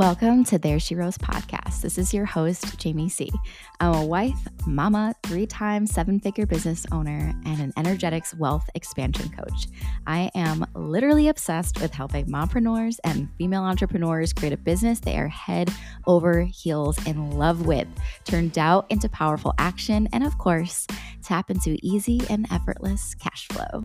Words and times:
Welcome 0.00 0.44
to 0.44 0.58
There 0.58 0.80
She 0.80 0.94
Rose 0.94 1.18
podcast. 1.18 1.82
This 1.82 1.98
is 1.98 2.14
your 2.14 2.24
host, 2.24 2.78
Jamie 2.78 3.10
C. 3.10 3.30
I'm 3.80 3.94
a 3.94 4.06
wife, 4.06 4.48
mama, 4.66 5.14
three 5.24 5.44
time 5.44 5.86
seven 5.86 6.18
figure 6.18 6.46
business 6.46 6.86
owner, 6.90 7.34
and 7.44 7.60
an 7.60 7.74
energetics 7.76 8.34
wealth 8.34 8.66
expansion 8.74 9.28
coach. 9.28 9.66
I 10.06 10.30
am 10.34 10.64
literally 10.74 11.28
obsessed 11.28 11.82
with 11.82 11.92
helping 11.92 12.24
mompreneurs 12.28 12.96
and 13.04 13.28
female 13.36 13.60
entrepreneurs 13.60 14.32
create 14.32 14.54
a 14.54 14.56
business 14.56 15.00
they 15.00 15.18
are 15.18 15.28
head 15.28 15.70
over 16.06 16.44
heels 16.44 16.96
in 17.06 17.32
love 17.32 17.66
with, 17.66 17.86
turn 18.24 18.48
doubt 18.48 18.86
into 18.88 19.06
powerful 19.10 19.52
action, 19.58 20.08
and 20.14 20.24
of 20.24 20.38
course, 20.38 20.86
tap 21.22 21.50
into 21.50 21.76
easy 21.82 22.22
and 22.30 22.46
effortless 22.50 23.14
cash 23.16 23.48
flow. 23.48 23.84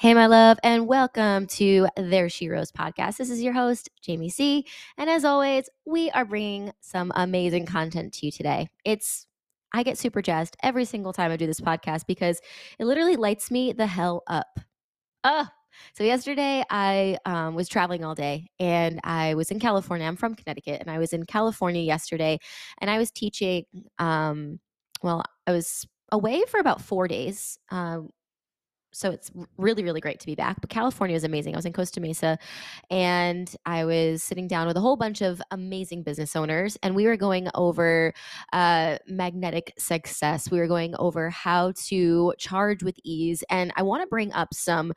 Hey, 0.00 0.14
my 0.14 0.26
love, 0.26 0.60
and 0.62 0.86
welcome 0.86 1.48
to 1.48 1.88
There 1.96 2.28
She 2.28 2.48
Rose 2.48 2.70
podcast. 2.70 3.16
This 3.16 3.30
is 3.30 3.42
your 3.42 3.52
host, 3.52 3.90
Jamie 4.00 4.28
C. 4.28 4.64
And 4.96 5.10
as 5.10 5.24
always, 5.24 5.68
we 5.86 6.08
are 6.12 6.24
bringing 6.24 6.72
some 6.80 7.10
amazing 7.16 7.66
content 7.66 8.14
to 8.14 8.26
you 8.26 8.30
today. 8.30 8.68
It's, 8.84 9.26
I 9.72 9.82
get 9.82 9.98
super 9.98 10.22
jazzed 10.22 10.56
every 10.62 10.84
single 10.84 11.12
time 11.12 11.32
I 11.32 11.36
do 11.36 11.48
this 11.48 11.58
podcast 11.58 12.06
because 12.06 12.40
it 12.78 12.84
literally 12.84 13.16
lights 13.16 13.50
me 13.50 13.72
the 13.72 13.88
hell 13.88 14.22
up. 14.28 14.60
Oh, 15.24 15.48
so 15.94 16.04
yesterday 16.04 16.62
I 16.70 17.18
um, 17.24 17.56
was 17.56 17.68
traveling 17.68 18.04
all 18.04 18.14
day 18.14 18.46
and 18.60 19.00
I 19.02 19.34
was 19.34 19.50
in 19.50 19.58
California. 19.58 20.06
I'm 20.06 20.14
from 20.14 20.36
Connecticut 20.36 20.80
and 20.80 20.92
I 20.92 20.98
was 21.00 21.12
in 21.12 21.26
California 21.26 21.82
yesterday 21.82 22.38
and 22.80 22.88
I 22.88 22.98
was 22.98 23.10
teaching. 23.10 23.64
Um, 23.98 24.60
well, 25.02 25.24
I 25.44 25.50
was 25.50 25.88
away 26.12 26.44
for 26.48 26.60
about 26.60 26.80
four 26.80 27.08
days. 27.08 27.58
Uh, 27.68 28.02
so 28.98 29.10
it's 29.10 29.30
really 29.56 29.84
really 29.84 30.00
great 30.00 30.18
to 30.18 30.26
be 30.26 30.34
back 30.34 30.60
but 30.60 30.68
california 30.68 31.16
is 31.16 31.24
amazing 31.24 31.54
i 31.54 31.56
was 31.56 31.64
in 31.64 31.72
costa 31.72 32.00
mesa 32.00 32.38
and 32.90 33.54
i 33.64 33.84
was 33.84 34.22
sitting 34.22 34.48
down 34.48 34.66
with 34.66 34.76
a 34.76 34.80
whole 34.80 34.96
bunch 34.96 35.20
of 35.20 35.40
amazing 35.50 36.02
business 36.02 36.34
owners 36.34 36.76
and 36.82 36.94
we 36.94 37.06
were 37.06 37.16
going 37.16 37.48
over 37.54 38.12
uh, 38.52 38.98
magnetic 39.06 39.72
success 39.78 40.50
we 40.50 40.58
were 40.58 40.66
going 40.66 40.94
over 40.98 41.30
how 41.30 41.72
to 41.76 42.34
charge 42.38 42.82
with 42.82 42.96
ease 43.04 43.44
and 43.50 43.72
i 43.76 43.82
want 43.82 44.02
to 44.02 44.08
bring 44.08 44.32
up 44.32 44.52
some 44.52 44.92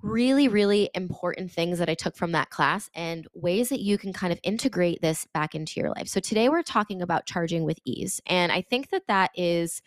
really, 0.00 0.46
really 0.46 0.90
important 0.94 1.50
things 1.50 1.80
that 1.80 1.88
I 1.88 1.94
took 1.94 2.16
from 2.16 2.30
that 2.30 2.50
class 2.50 2.88
and 2.94 3.26
ways 3.34 3.68
that 3.70 3.80
you 3.80 3.98
can 3.98 4.12
kind 4.12 4.32
of 4.32 4.38
integrate 4.44 5.02
this 5.02 5.26
back 5.34 5.56
into 5.56 5.80
your 5.80 5.90
life. 5.90 6.06
So, 6.06 6.20
today 6.20 6.48
we're 6.48 6.62
talking 6.62 7.02
about 7.02 7.26
charging 7.26 7.64
with 7.64 7.78
ease. 7.84 8.20
And 8.26 8.52
I 8.52 8.62
think 8.62 8.90
that 8.90 9.08
that 9.08 9.32
is, 9.34 9.82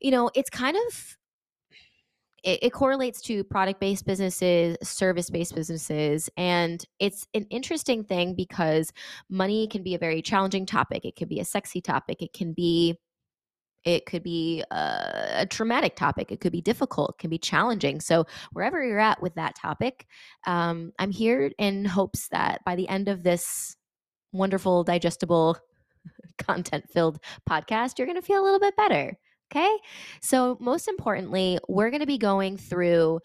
you 0.00 0.10
know, 0.10 0.30
it's 0.34 0.48
kind 0.48 0.76
of 0.88 1.18
it, 2.42 2.58
it 2.62 2.70
correlates 2.72 3.20
to 3.22 3.44
product 3.44 3.80
based 3.80 4.06
businesses, 4.06 4.76
service 4.82 5.30
based 5.30 5.54
businesses. 5.54 6.28
And 6.36 6.84
it's 6.98 7.26
an 7.34 7.46
interesting 7.50 8.04
thing 8.04 8.34
because 8.34 8.92
money 9.28 9.66
can 9.68 9.82
be 9.82 9.94
a 9.94 9.98
very 9.98 10.22
challenging 10.22 10.66
topic. 10.66 11.04
It 11.04 11.16
can 11.16 11.28
be 11.28 11.40
a 11.40 11.44
sexy 11.44 11.80
topic. 11.80 12.22
It 12.22 12.32
can 12.32 12.52
be 12.52 12.98
it 13.84 14.06
could 14.06 14.22
be 14.22 14.62
a, 14.70 15.38
a, 15.38 15.46
traumatic 15.46 15.96
topic. 15.96 16.30
It 16.30 16.40
could 16.40 16.52
be 16.52 16.60
difficult. 16.60 17.16
It 17.16 17.18
can 17.18 17.30
be 17.30 17.38
challenging. 17.38 18.00
So, 18.00 18.26
wherever 18.52 18.84
you're 18.84 19.00
at 19.00 19.20
with 19.20 19.34
that 19.34 19.56
topic, 19.56 20.06
um, 20.46 20.92
I'm 21.00 21.10
here 21.10 21.50
in 21.58 21.84
hopes 21.84 22.28
that 22.28 22.64
by 22.64 22.76
the 22.76 22.88
end 22.88 23.08
of 23.08 23.24
this 23.24 23.76
wonderful, 24.30 24.84
digestible, 24.84 25.58
content 26.38 26.84
filled 26.90 27.18
podcast, 27.48 27.98
you're 27.98 28.06
going 28.06 28.20
to 28.20 28.26
feel 28.26 28.42
a 28.42 28.44
little 28.44 28.60
bit 28.60 28.76
better. 28.76 29.18
Okay. 29.52 29.76
So, 30.22 30.56
most 30.60 30.88
importantly, 30.88 31.58
we're 31.68 31.90
going 31.90 32.00
to 32.00 32.06
be 32.06 32.16
going 32.18 32.56
through 32.56 33.20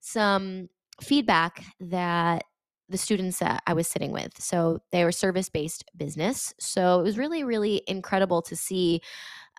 some 0.00 0.68
feedback 1.02 1.64
that 1.80 2.44
the 2.88 2.96
students 2.96 3.40
that 3.40 3.62
I 3.66 3.74
was 3.74 3.86
sitting 3.86 4.10
with. 4.12 4.32
So, 4.40 4.80
they 4.90 5.04
were 5.04 5.12
service 5.12 5.50
based 5.50 5.84
business. 5.96 6.54
So, 6.58 7.00
it 7.00 7.02
was 7.02 7.18
really, 7.18 7.44
really 7.44 7.82
incredible 7.88 8.40
to 8.42 8.56
see 8.56 9.02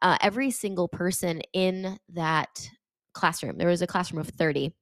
uh, 0.02 0.18
every 0.22 0.52
single 0.52 0.88
person 0.88 1.42
in 1.54 2.00
that 2.10 2.70
classroom. 3.14 3.58
There 3.58 3.68
was 3.70 3.82
a 3.84 3.88
classroom 3.88 4.22
of 4.22 4.30
30 4.30 4.74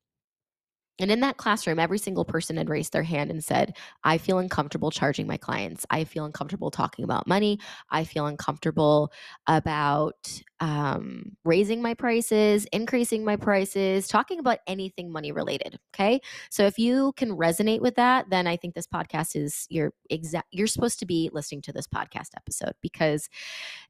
and 0.99 1.11
in 1.11 1.19
that 1.21 1.37
classroom, 1.37 1.79
every 1.79 1.97
single 1.97 2.23
person 2.23 2.57
had 2.57 2.69
raised 2.69 2.93
their 2.93 3.03
hand 3.03 3.29
and 3.29 3.43
said, 3.43 3.75
I 4.03 4.17
feel 4.17 4.37
uncomfortable 4.37 4.91
charging 4.91 5.27
my 5.27 5.37
clients. 5.37 5.85
I 5.89 6.05
feel 6.05 6.25
uncomfortable 6.25 6.71
talking 6.71 7.03
about 7.03 7.27
money. 7.27 7.59
I 7.89 8.05
feel 8.05 8.25
uncomfortable 8.27 9.11
about 9.45 10.41
um, 10.61 11.35
raising 11.43 11.81
my 11.81 11.93
prices, 11.93 12.65
increasing 12.71 13.25
my 13.25 13.35
prices, 13.35 14.07
talking 14.07 14.39
about 14.39 14.59
anything 14.67 15.11
money 15.11 15.33
related. 15.33 15.77
Okay. 15.93 16.21
So 16.49 16.65
if 16.65 16.77
you 16.77 17.11
can 17.17 17.31
resonate 17.31 17.81
with 17.81 17.95
that, 17.95 18.29
then 18.29 18.47
I 18.47 18.55
think 18.55 18.73
this 18.73 18.87
podcast 18.87 19.35
is 19.35 19.67
your 19.69 19.91
exact, 20.09 20.47
you're 20.51 20.67
supposed 20.67 20.99
to 20.99 21.05
be 21.05 21.29
listening 21.33 21.61
to 21.63 21.73
this 21.73 21.87
podcast 21.87 22.29
episode 22.37 22.73
because 22.81 23.27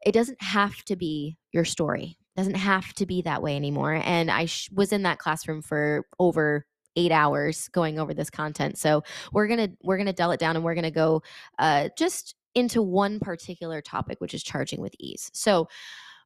it 0.04 0.14
doesn't 0.14 0.42
have 0.42 0.84
to 0.86 0.96
be 0.96 1.38
your 1.52 1.66
story. 1.66 2.18
It 2.36 2.40
doesn't 2.40 2.56
have 2.56 2.94
to 2.96 3.06
be 3.06 3.22
that 3.22 3.44
way 3.44 3.56
anymore. 3.56 4.02
And 4.04 4.32
I 4.32 4.46
sh- 4.46 4.70
was 4.74 4.92
in 4.92 5.04
that 5.04 5.20
classroom 5.20 5.62
for 5.62 6.06
over 6.20 6.66
eight 6.96 7.12
hours 7.12 7.68
going 7.70 8.00
over 8.00 8.14
this 8.14 8.30
content. 8.30 8.78
So 8.78 9.04
we're 9.32 9.48
gonna 9.48 9.70
we're 9.84 9.98
gonna 9.98 10.14
dull 10.14 10.32
it 10.32 10.40
down 10.40 10.56
and 10.56 10.64
we're 10.64 10.76
gonna 10.76 10.92
go 10.92 11.24
uh, 11.60 11.90
just 11.98 12.36
into 12.54 12.82
one 12.82 13.20
particular 13.20 13.82
topic, 13.82 14.22
which 14.22 14.34
is 14.34 14.44
charging 14.44 14.82
with 14.82 14.96
ease. 15.00 15.30
So 15.34 15.68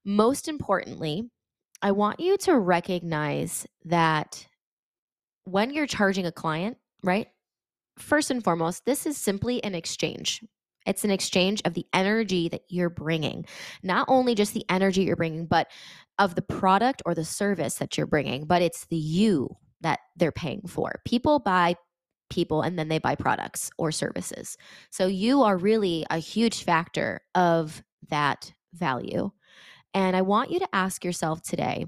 most 0.05 0.47
importantly, 0.47 1.29
I 1.81 1.91
want 1.91 2.19
you 2.19 2.37
to 2.39 2.57
recognize 2.57 3.65
that 3.85 4.47
when 5.45 5.71
you're 5.71 5.87
charging 5.87 6.25
a 6.25 6.31
client, 6.31 6.77
right? 7.03 7.27
First 7.97 8.31
and 8.31 8.43
foremost, 8.43 8.85
this 8.85 9.05
is 9.05 9.17
simply 9.17 9.63
an 9.63 9.75
exchange. 9.75 10.43
It's 10.85 11.03
an 11.03 11.11
exchange 11.11 11.61
of 11.65 11.73
the 11.73 11.85
energy 11.93 12.49
that 12.49 12.61
you're 12.69 12.89
bringing, 12.89 13.45
not 13.83 14.05
only 14.09 14.35
just 14.35 14.53
the 14.53 14.65
energy 14.69 15.03
you're 15.03 15.15
bringing, 15.15 15.45
but 15.45 15.67
of 16.17 16.35
the 16.35 16.41
product 16.41 17.01
or 17.05 17.13
the 17.13 17.25
service 17.25 17.75
that 17.75 17.97
you're 17.97 18.07
bringing, 18.07 18.45
but 18.45 18.61
it's 18.61 18.85
the 18.85 18.97
you 18.97 19.55
that 19.81 19.99
they're 20.15 20.31
paying 20.31 20.61
for. 20.67 21.01
People 21.05 21.39
buy 21.39 21.75
people 22.29 22.61
and 22.61 22.77
then 22.77 22.89
they 22.89 22.99
buy 22.99 23.15
products 23.15 23.71
or 23.77 23.91
services. 23.91 24.57
So 24.91 25.07
you 25.07 25.41
are 25.41 25.57
really 25.57 26.05
a 26.09 26.17
huge 26.19 26.63
factor 26.63 27.21
of 27.35 27.83
that 28.09 28.53
value. 28.73 29.31
And 29.93 30.15
I 30.15 30.21
want 30.21 30.51
you 30.51 30.59
to 30.59 30.69
ask 30.73 31.03
yourself 31.03 31.41
today 31.41 31.85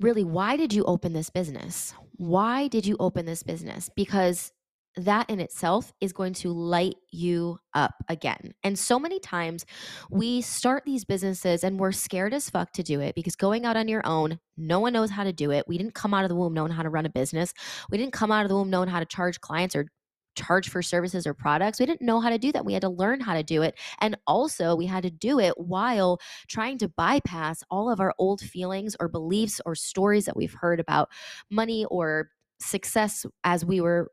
really, 0.00 0.24
why 0.24 0.56
did 0.56 0.72
you 0.72 0.84
open 0.84 1.12
this 1.12 1.30
business? 1.30 1.94
Why 2.16 2.68
did 2.68 2.84
you 2.84 2.96
open 2.98 3.26
this 3.26 3.42
business? 3.42 3.88
Because 3.94 4.52
that 4.96 5.28
in 5.28 5.40
itself 5.40 5.92
is 6.00 6.12
going 6.12 6.34
to 6.34 6.50
light 6.52 6.96
you 7.10 7.58
up 7.74 7.94
again. 8.08 8.54
And 8.62 8.78
so 8.78 8.98
many 8.98 9.18
times 9.18 9.64
we 10.10 10.40
start 10.40 10.84
these 10.86 11.04
businesses 11.04 11.64
and 11.64 11.78
we're 11.78 11.92
scared 11.92 12.32
as 12.32 12.48
fuck 12.48 12.72
to 12.72 12.82
do 12.82 13.00
it 13.00 13.14
because 13.14 13.36
going 13.36 13.64
out 13.64 13.76
on 13.76 13.88
your 13.88 14.06
own, 14.06 14.38
no 14.56 14.80
one 14.80 14.92
knows 14.92 15.10
how 15.10 15.24
to 15.24 15.32
do 15.32 15.50
it. 15.50 15.64
We 15.66 15.78
didn't 15.78 15.94
come 15.94 16.14
out 16.14 16.24
of 16.24 16.28
the 16.28 16.36
womb 16.36 16.54
knowing 16.54 16.72
how 16.72 16.82
to 16.82 16.90
run 16.90 17.06
a 17.06 17.10
business. 17.10 17.52
We 17.90 17.98
didn't 17.98 18.12
come 18.12 18.30
out 18.30 18.44
of 18.44 18.48
the 18.48 18.54
womb 18.54 18.70
knowing 18.70 18.88
how 18.88 19.00
to 19.00 19.06
charge 19.06 19.40
clients 19.40 19.74
or 19.74 19.88
charge 20.36 20.68
for 20.68 20.82
services 20.82 21.26
or 21.26 21.34
products. 21.34 21.80
We 21.80 21.86
didn't 21.86 22.02
know 22.02 22.20
how 22.20 22.30
to 22.30 22.38
do 22.38 22.52
that. 22.52 22.64
We 22.64 22.72
had 22.72 22.82
to 22.82 22.88
learn 22.88 23.20
how 23.20 23.34
to 23.34 23.42
do 23.42 23.62
it. 23.62 23.78
And 24.00 24.16
also, 24.26 24.74
we 24.74 24.86
had 24.86 25.04
to 25.04 25.10
do 25.10 25.38
it 25.38 25.54
while 25.56 26.18
trying 26.48 26.78
to 26.78 26.88
bypass 26.88 27.62
all 27.70 27.90
of 27.90 28.00
our 28.00 28.14
old 28.18 28.40
feelings 28.40 28.96
or 28.98 29.08
beliefs 29.08 29.60
or 29.64 29.74
stories 29.74 30.24
that 30.24 30.36
we've 30.36 30.54
heard 30.54 30.80
about 30.80 31.08
money 31.50 31.84
or 31.86 32.30
success 32.60 33.26
as 33.44 33.64
we 33.64 33.80
were 33.80 34.10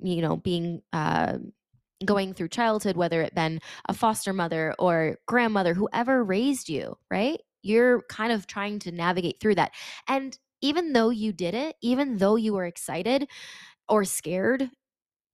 you 0.00 0.22
know 0.22 0.36
being 0.36 0.82
uh, 0.92 1.38
going 2.04 2.34
through 2.34 2.48
childhood 2.48 2.96
whether 2.96 3.22
it 3.22 3.34
been 3.34 3.60
a 3.88 3.94
foster 3.94 4.32
mother 4.32 4.74
or 4.78 5.18
grandmother 5.26 5.74
whoever 5.74 6.24
raised 6.24 6.68
you 6.68 6.96
right? 7.10 7.40
You're 7.62 8.02
kind 8.02 8.32
of 8.32 8.46
trying 8.46 8.78
to 8.80 8.92
navigate 8.92 9.40
through 9.40 9.56
that. 9.56 9.72
And 10.08 10.38
even 10.62 10.92
though 10.94 11.10
you 11.10 11.32
did 11.32 11.54
it 11.54 11.76
even 11.82 12.18
though 12.18 12.36
you 12.36 12.54
were 12.54 12.66
excited 12.66 13.28
or 13.88 14.04
scared 14.04 14.70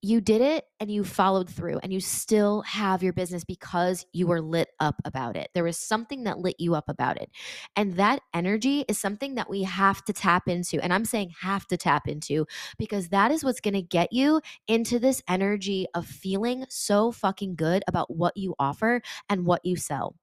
you 0.02 0.20
did 0.20 0.40
it 0.40 0.64
and 0.78 0.90
you 0.90 1.02
followed 1.02 1.48
through 1.48 1.78
and 1.78 1.92
you 1.92 2.00
still 2.00 2.62
have 2.62 3.02
your 3.02 3.12
business 3.12 3.44
because 3.44 4.06
you 4.12 4.26
were 4.26 4.40
lit 4.40 4.68
up 4.78 4.96
about 5.04 5.36
it. 5.36 5.50
There 5.54 5.64
was 5.64 5.78
something 5.78 6.24
that 6.24 6.38
lit 6.38 6.56
you 6.58 6.74
up 6.74 6.88
about 6.88 7.20
it. 7.20 7.30
And 7.74 7.94
that 7.96 8.20
energy 8.34 8.84
is 8.88 8.98
something 8.98 9.34
that 9.34 9.50
we 9.50 9.62
have 9.62 10.04
to 10.04 10.12
tap 10.12 10.48
into. 10.48 10.80
And 10.80 10.92
I'm 10.92 11.04
saying 11.04 11.32
have 11.40 11.66
to 11.68 11.76
tap 11.76 12.08
into 12.08 12.46
because 12.78 13.08
that 13.08 13.30
is 13.30 13.42
what's 13.42 13.60
going 13.60 13.74
to 13.74 13.82
get 13.82 14.12
you 14.12 14.40
into 14.68 14.98
this 14.98 15.22
energy 15.28 15.86
of 15.94 16.06
feeling 16.06 16.66
so 16.68 17.10
fucking 17.10 17.56
good 17.56 17.82
about 17.88 18.14
what 18.14 18.36
you 18.36 18.54
offer 18.58 19.02
and 19.28 19.46
what 19.46 19.64
you 19.64 19.76
sell. 19.76 20.14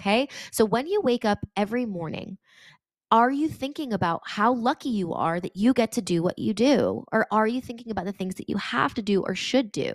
Okay. 0.00 0.28
So 0.52 0.64
when 0.64 0.86
you 0.86 1.00
wake 1.00 1.24
up 1.24 1.40
every 1.56 1.84
morning 1.84 2.38
are 3.10 3.30
you 3.30 3.48
thinking 3.48 3.92
about 3.92 4.22
how 4.24 4.52
lucky 4.52 4.90
you 4.90 5.14
are 5.14 5.40
that 5.40 5.56
you 5.56 5.72
get 5.72 5.92
to 5.92 6.02
do 6.02 6.22
what 6.22 6.38
you 6.38 6.52
do? 6.52 7.04
Or 7.12 7.26
are 7.30 7.46
you 7.46 7.60
thinking 7.60 7.90
about 7.90 8.04
the 8.04 8.12
things 8.12 8.34
that 8.36 8.48
you 8.48 8.56
have 8.56 8.94
to 8.94 9.02
do 9.02 9.22
or 9.22 9.34
should 9.34 9.72
do? 9.72 9.94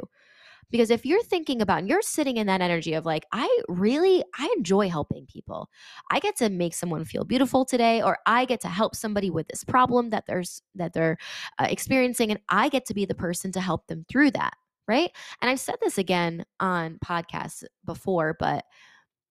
Because 0.71 0.89
if 0.89 1.05
you're 1.05 1.21
thinking 1.21 1.61
about 1.61 1.79
and 1.79 1.87
you're 1.87 2.01
sitting 2.01 2.37
in 2.37 2.47
that 2.47 2.61
energy 2.61 2.95
of 2.95 3.05
like, 3.05 3.25
I 3.31 3.59
really 3.67 4.23
I 4.39 4.51
enjoy 4.57 4.89
helping 4.89 5.27
people. 5.27 5.69
I 6.09 6.19
get 6.19 6.35
to 6.37 6.49
make 6.49 6.73
someone 6.73 7.05
feel 7.05 7.23
beautiful 7.25 7.63
today, 7.63 8.01
or 8.01 8.17
I 8.25 8.45
get 8.45 8.61
to 8.61 8.69
help 8.69 8.95
somebody 8.95 9.29
with 9.29 9.47
this 9.49 9.63
problem 9.63 10.09
that 10.09 10.25
there's 10.25 10.63
that 10.73 10.93
they're 10.93 11.17
uh, 11.59 11.67
experiencing, 11.69 12.31
and 12.31 12.39
I 12.49 12.69
get 12.69 12.87
to 12.87 12.95
be 12.95 13.05
the 13.05 13.13
person 13.13 13.51
to 13.51 13.61
help 13.61 13.85
them 13.85 14.03
through 14.09 14.31
that, 14.31 14.55
right? 14.87 15.11
And 15.41 15.51
I've 15.51 15.59
said 15.59 15.75
this 15.79 15.99
again 15.99 16.43
on 16.59 16.97
podcasts 17.05 17.63
before, 17.85 18.35
but 18.39 18.65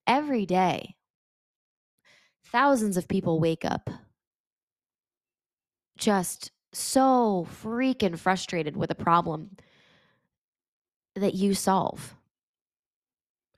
every 0.06 0.46
day, 0.46 0.94
thousands 2.52 2.96
of 2.96 3.08
people 3.08 3.40
wake 3.40 3.64
up 3.64 3.90
just 5.96 6.52
so 6.72 7.46
freaking 7.62 8.18
frustrated 8.18 8.76
with 8.76 8.90
a 8.90 8.94
problem 8.94 9.56
that 11.14 11.34
you 11.34 11.54
solve 11.54 12.14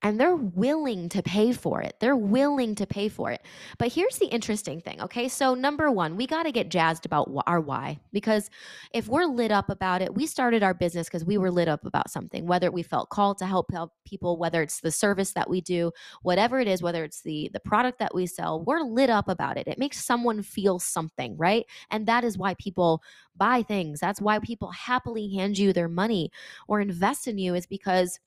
and 0.04 0.20
they're 0.20 0.36
willing 0.36 1.08
to 1.08 1.22
pay 1.22 1.50
for 1.50 1.80
it. 1.80 1.94
They're 1.98 2.14
willing 2.14 2.74
to 2.74 2.86
pay 2.86 3.08
for 3.08 3.30
it. 3.30 3.40
But 3.78 3.90
here's 3.90 4.18
the 4.18 4.26
interesting 4.26 4.82
thing, 4.82 5.00
okay? 5.00 5.28
So, 5.28 5.54
number 5.54 5.90
one, 5.90 6.14
we 6.16 6.26
got 6.26 6.42
to 6.42 6.52
get 6.52 6.70
jazzed 6.70 7.06
about 7.06 7.30
our 7.46 7.58
why 7.58 7.98
because 8.12 8.50
if 8.92 9.08
we're 9.08 9.24
lit 9.24 9.50
up 9.50 9.70
about 9.70 10.02
it, 10.02 10.14
we 10.14 10.26
started 10.26 10.62
our 10.62 10.74
business 10.74 11.08
because 11.08 11.24
we 11.24 11.38
were 11.38 11.50
lit 11.50 11.68
up 11.68 11.86
about 11.86 12.10
something, 12.10 12.46
whether 12.46 12.70
we 12.70 12.82
felt 12.82 13.08
called 13.08 13.38
to 13.38 13.46
help, 13.46 13.72
help 13.72 13.92
people, 14.04 14.36
whether 14.36 14.60
it's 14.60 14.80
the 14.80 14.90
service 14.92 15.32
that 15.32 15.48
we 15.48 15.62
do, 15.62 15.90
whatever 16.20 16.60
it 16.60 16.68
is, 16.68 16.82
whether 16.82 17.02
it's 17.02 17.22
the, 17.22 17.50
the 17.54 17.60
product 17.60 17.98
that 17.98 18.14
we 18.14 18.26
sell, 18.26 18.62
we're 18.62 18.82
lit 18.82 19.08
up 19.08 19.30
about 19.30 19.56
it. 19.56 19.66
It 19.66 19.78
makes 19.78 20.04
someone 20.04 20.42
feel 20.42 20.78
something, 20.78 21.34
right? 21.38 21.64
And 21.90 22.06
that 22.06 22.24
is 22.24 22.36
why 22.36 22.54
people 22.58 23.02
buy 23.36 23.62
things. 23.62 24.00
That's 24.00 24.20
why 24.20 24.38
people 24.40 24.70
happily 24.70 25.34
hand 25.34 25.56
you 25.56 25.72
their 25.72 25.88
money 25.88 26.30
or 26.68 26.82
invest 26.82 27.26
in 27.26 27.38
you, 27.38 27.54
is 27.54 27.64
because 27.66 28.20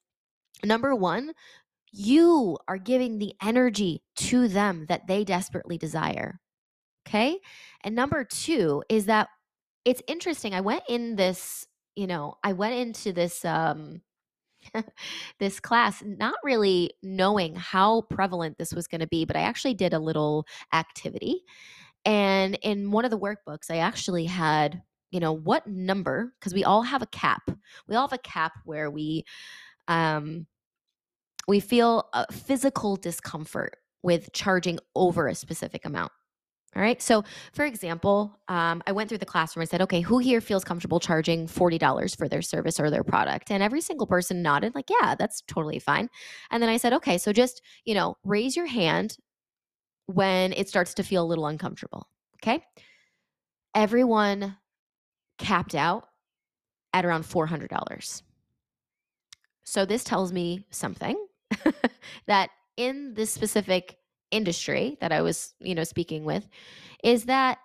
number 0.63 0.95
one, 0.95 1.33
you 1.91 2.57
are 2.67 2.77
giving 2.77 3.17
the 3.17 3.33
energy 3.41 4.03
to 4.15 4.47
them 4.47 4.85
that 4.89 5.07
they 5.07 5.23
desperately 5.23 5.77
desire. 5.77 6.39
Okay. 7.07 7.39
And 7.83 7.95
number 7.95 8.25
two 8.25 8.83
is 8.89 9.05
that 9.05 9.29
it's 9.85 10.01
interesting. 10.07 10.53
I 10.53 10.61
went 10.61 10.83
in 10.89 11.15
this, 11.15 11.65
you 11.95 12.07
know, 12.07 12.35
I 12.43 12.51
went 12.53 12.75
into 12.75 13.13
this, 13.13 13.45
um, 13.45 14.01
this 15.39 15.59
class 15.61 16.03
not 16.05 16.35
really 16.43 16.91
knowing 17.01 17.55
how 17.55 18.01
prevalent 18.09 18.57
this 18.57 18.73
was 18.73 18.87
going 18.87 18.99
to 18.99 19.07
be, 19.07 19.23
but 19.23 19.37
I 19.37 19.41
actually 19.41 19.75
did 19.75 19.93
a 19.93 19.99
little 19.99 20.45
activity. 20.73 21.43
And 22.03 22.55
in 22.61 22.91
one 22.91 23.05
of 23.05 23.11
the 23.11 23.19
workbooks, 23.19 23.71
I 23.71 23.77
actually 23.77 24.25
had, 24.25 24.81
you 25.11 25.21
know, 25.21 25.31
what 25.31 25.65
number, 25.67 26.33
because 26.39 26.53
we 26.53 26.65
all 26.65 26.81
have 26.81 27.01
a 27.01 27.07
cap. 27.07 27.49
We 27.87 27.95
all 27.95 28.07
have 28.07 28.17
a 28.17 28.29
cap 28.29 28.53
where 28.65 28.91
we, 28.91 29.23
um, 29.87 30.45
we 31.47 31.59
feel 31.59 32.09
a 32.13 32.31
physical 32.31 32.95
discomfort 32.95 33.77
with 34.03 34.31
charging 34.33 34.79
over 34.95 35.27
a 35.27 35.35
specific 35.35 35.85
amount. 35.85 36.11
All 36.75 36.81
right. 36.81 37.01
So, 37.01 37.23
for 37.53 37.65
example, 37.65 38.37
um, 38.49 38.83
I 38.85 38.91
went 38.91 39.09
through 39.09 39.17
the 39.17 39.25
classroom 39.25 39.61
and 39.61 39.69
said, 39.69 39.81
okay, 39.81 40.01
who 40.01 40.19
here 40.19 40.41
feels 40.41 40.63
comfortable 40.63 40.99
charging 40.99 41.47
$40 41.47 42.15
for 42.15 42.27
their 42.27 42.41
service 42.41 42.79
or 42.79 42.91
their 42.91 43.03
product? 43.03 43.49
And 43.49 43.63
every 43.63 43.81
single 43.81 44.05
person 44.05 44.43
nodded, 44.43 44.75
like, 44.75 44.89
yeah, 45.01 45.15
that's 45.15 45.41
totally 45.47 45.79
fine. 45.79 46.09
And 46.51 46.61
then 46.61 46.69
I 46.69 46.77
said, 46.77 46.93
okay, 46.93 47.17
so 47.17 47.33
just, 47.33 47.61
you 47.85 47.95
know, 47.95 48.15
raise 48.23 48.55
your 48.55 48.67
hand 48.67 49.17
when 50.05 50.53
it 50.53 50.69
starts 50.69 50.93
to 50.95 51.03
feel 51.03 51.23
a 51.23 51.25
little 51.25 51.47
uncomfortable. 51.47 52.07
Okay. 52.43 52.63
Everyone 53.73 54.57
capped 55.39 55.73
out 55.73 56.07
at 56.93 57.05
around 57.05 57.23
$400. 57.23 58.21
So, 59.63 59.85
this 59.85 60.03
tells 60.03 60.31
me 60.31 60.65
something 60.69 61.26
that 62.27 62.49
in 62.75 63.13
this 63.13 63.31
specific 63.31 63.97
industry 64.31 64.97
that 65.01 65.11
I 65.11 65.21
was, 65.21 65.53
you 65.59 65.75
know, 65.75 65.83
speaking 65.83 66.25
with 66.25 66.47
is 67.03 67.25
that 67.25 67.59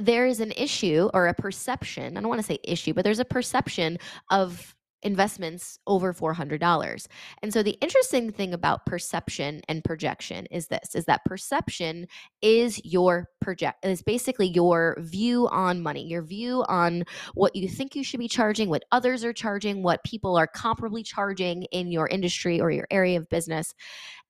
there 0.00 0.26
is 0.26 0.40
an 0.40 0.52
issue 0.52 1.08
or 1.14 1.28
a 1.28 1.34
perception. 1.34 2.16
I 2.16 2.20
don't 2.20 2.28
want 2.28 2.40
to 2.40 2.46
say 2.46 2.58
issue, 2.62 2.92
but 2.92 3.04
there's 3.04 3.20
a 3.20 3.24
perception 3.24 3.98
of 4.30 4.74
investments 5.02 5.78
over 5.86 6.12
$400. 6.12 7.06
And 7.42 7.52
so 7.52 7.62
the 7.62 7.78
interesting 7.80 8.30
thing 8.30 8.52
about 8.52 8.86
perception 8.86 9.60
and 9.68 9.84
projection 9.84 10.46
is 10.46 10.66
this 10.66 10.94
is 10.94 11.04
that 11.04 11.24
perception 11.24 12.06
is 12.42 12.80
your 12.84 13.28
project 13.40 13.84
is 13.84 14.02
basically 14.02 14.48
your 14.48 14.96
view 15.00 15.48
on 15.48 15.82
money, 15.82 16.06
your 16.06 16.22
view 16.22 16.64
on 16.68 17.04
what 17.34 17.54
you 17.54 17.68
think 17.68 17.94
you 17.94 18.02
should 18.02 18.20
be 18.20 18.28
charging, 18.28 18.68
what 18.68 18.84
others 18.90 19.24
are 19.24 19.32
charging, 19.32 19.82
what 19.82 20.02
people 20.04 20.36
are 20.36 20.48
comparably 20.48 21.04
charging 21.04 21.62
in 21.64 21.92
your 21.92 22.08
industry 22.08 22.60
or 22.60 22.70
your 22.70 22.86
area 22.90 23.18
of 23.18 23.28
business. 23.28 23.74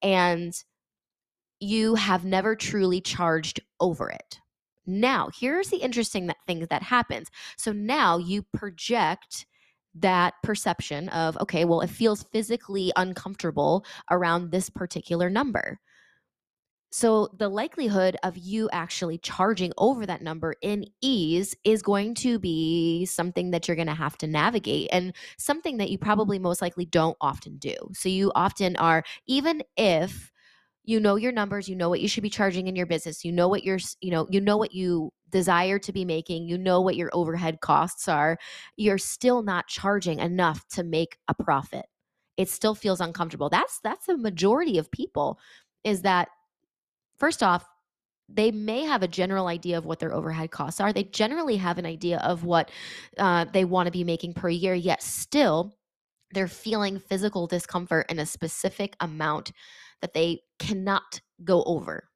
And 0.03 0.53
you 1.61 1.95
have 1.97 2.25
never 2.25 2.55
truly 2.55 3.01
charged 3.01 3.61
over 3.81 4.11
it. 4.11 4.39
Now, 4.87 5.29
here's 5.39 5.69
the 5.69 5.79
interesting 5.79 6.29
that 6.29 6.39
thing 6.47 6.67
that 6.71 6.83
happens. 6.83 7.29
So 7.57 7.73
now 7.73 8.17
you 8.17 8.43
project 8.43 9.45
that 9.95 10.35
perception 10.43 11.09
of, 11.11 11.37
okay, 11.39 11.65
well, 11.65 11.81
it 11.81 11.91
feels 11.91 12.23
physically 12.25 12.93
uncomfortable 12.97 13.85
around 14.11 14.51
this 14.51 14.71
particular 14.71 15.31
number. 15.31 15.79
So, 16.91 17.29
the 17.39 17.51
likelihood 17.51 18.17
of 18.23 18.39
you 18.39 18.71
actually 18.73 19.19
charging 19.19 19.73
over 19.77 20.07
that 20.07 20.23
number 20.23 20.55
in 20.63 20.87
ease 21.03 21.55
is 21.63 21.83
going 21.83 22.15
to 22.17 22.39
be 22.39 23.05
something 23.05 23.51
that 23.51 23.69
you're 23.69 23.77
going 23.77 23.89
to 23.89 23.95
have 23.95 24.17
to 24.19 24.27
navigate 24.27 24.89
and 24.91 25.15
something 25.37 25.77
that 25.77 25.91
you 25.91 25.99
probably 25.99 26.39
most 26.39 26.63
likely 26.63 26.87
don't 26.87 27.17
often 27.21 27.59
do. 27.59 27.75
So, 27.93 28.09
you 28.09 28.33
often 28.35 28.75
are, 28.77 29.05
even 29.27 29.63
if 29.77 30.33
you 30.89 30.99
know 30.99 31.17
your 31.17 31.33
numbers 31.33 31.69
you 31.69 31.77
know 31.77 31.91
what 31.91 32.01
you 32.01 32.09
should 32.09 32.23
be 32.23 32.31
charging 32.31 32.67
in 32.67 32.75
your 32.75 32.87
business 32.87 33.25
you 33.25 33.31
know 33.31 33.47
what 33.47 33.63
you're 33.63 33.79
you 34.01 34.11
know 34.11 34.27
you 34.31 34.41
know 34.41 34.57
what 34.57 34.73
you 34.73 35.13
desire 35.31 35.79
to 35.79 35.93
be 35.93 36.05
making 36.05 36.49
you 36.49 36.57
know 36.57 36.81
what 36.81 36.97
your 36.97 37.11
overhead 37.13 37.61
costs 37.61 38.09
are 38.09 38.39
you're 38.77 38.97
still 38.99 39.43
not 39.43 39.67
charging 39.67 40.19
enough 40.19 40.67
to 40.69 40.83
make 40.83 41.19
a 41.29 41.35
profit. 41.35 41.85
It 42.37 42.49
still 42.49 42.75
feels 42.75 43.01
uncomfortable. 43.01 43.51
That's 43.51 43.81
that's 43.83 44.07
the 44.07 44.17
majority 44.17 44.79
of 44.79 44.91
people 44.91 45.39
is 45.85 46.03
that 46.03 46.29
first 47.19 47.43
off 47.43 47.67
they 48.29 48.51
may 48.51 48.83
have 48.85 49.03
a 49.03 49.09
general 49.09 49.47
idea 49.47 49.79
of 49.79 49.87
what 49.87 49.99
their 49.99 50.13
overhead 50.13 50.51
costs 50.51 50.81
are. 50.81 50.93
They 50.93 51.05
generally 51.05 51.57
have 51.57 51.79
an 51.79 51.87
idea 51.87 52.19
of 52.19 52.45
what 52.45 52.71
uh, 53.17 53.47
they 53.53 53.65
want 53.65 53.87
to 53.87 53.91
be 53.91 54.05
making 54.05 54.35
per 54.35 54.51
year 54.51 54.75
yet 54.75 55.03
still 55.03 55.78
they're 56.33 56.49
feeling 56.49 56.99
physical 56.99 57.47
discomfort 57.47 58.07
in 58.11 58.19
a 58.19 58.27
specific 58.27 58.97
amount 59.01 59.53
that 60.01 60.15
they 60.15 60.41
cannot 60.59 61.21
go 61.45 61.63
over. 61.65 62.09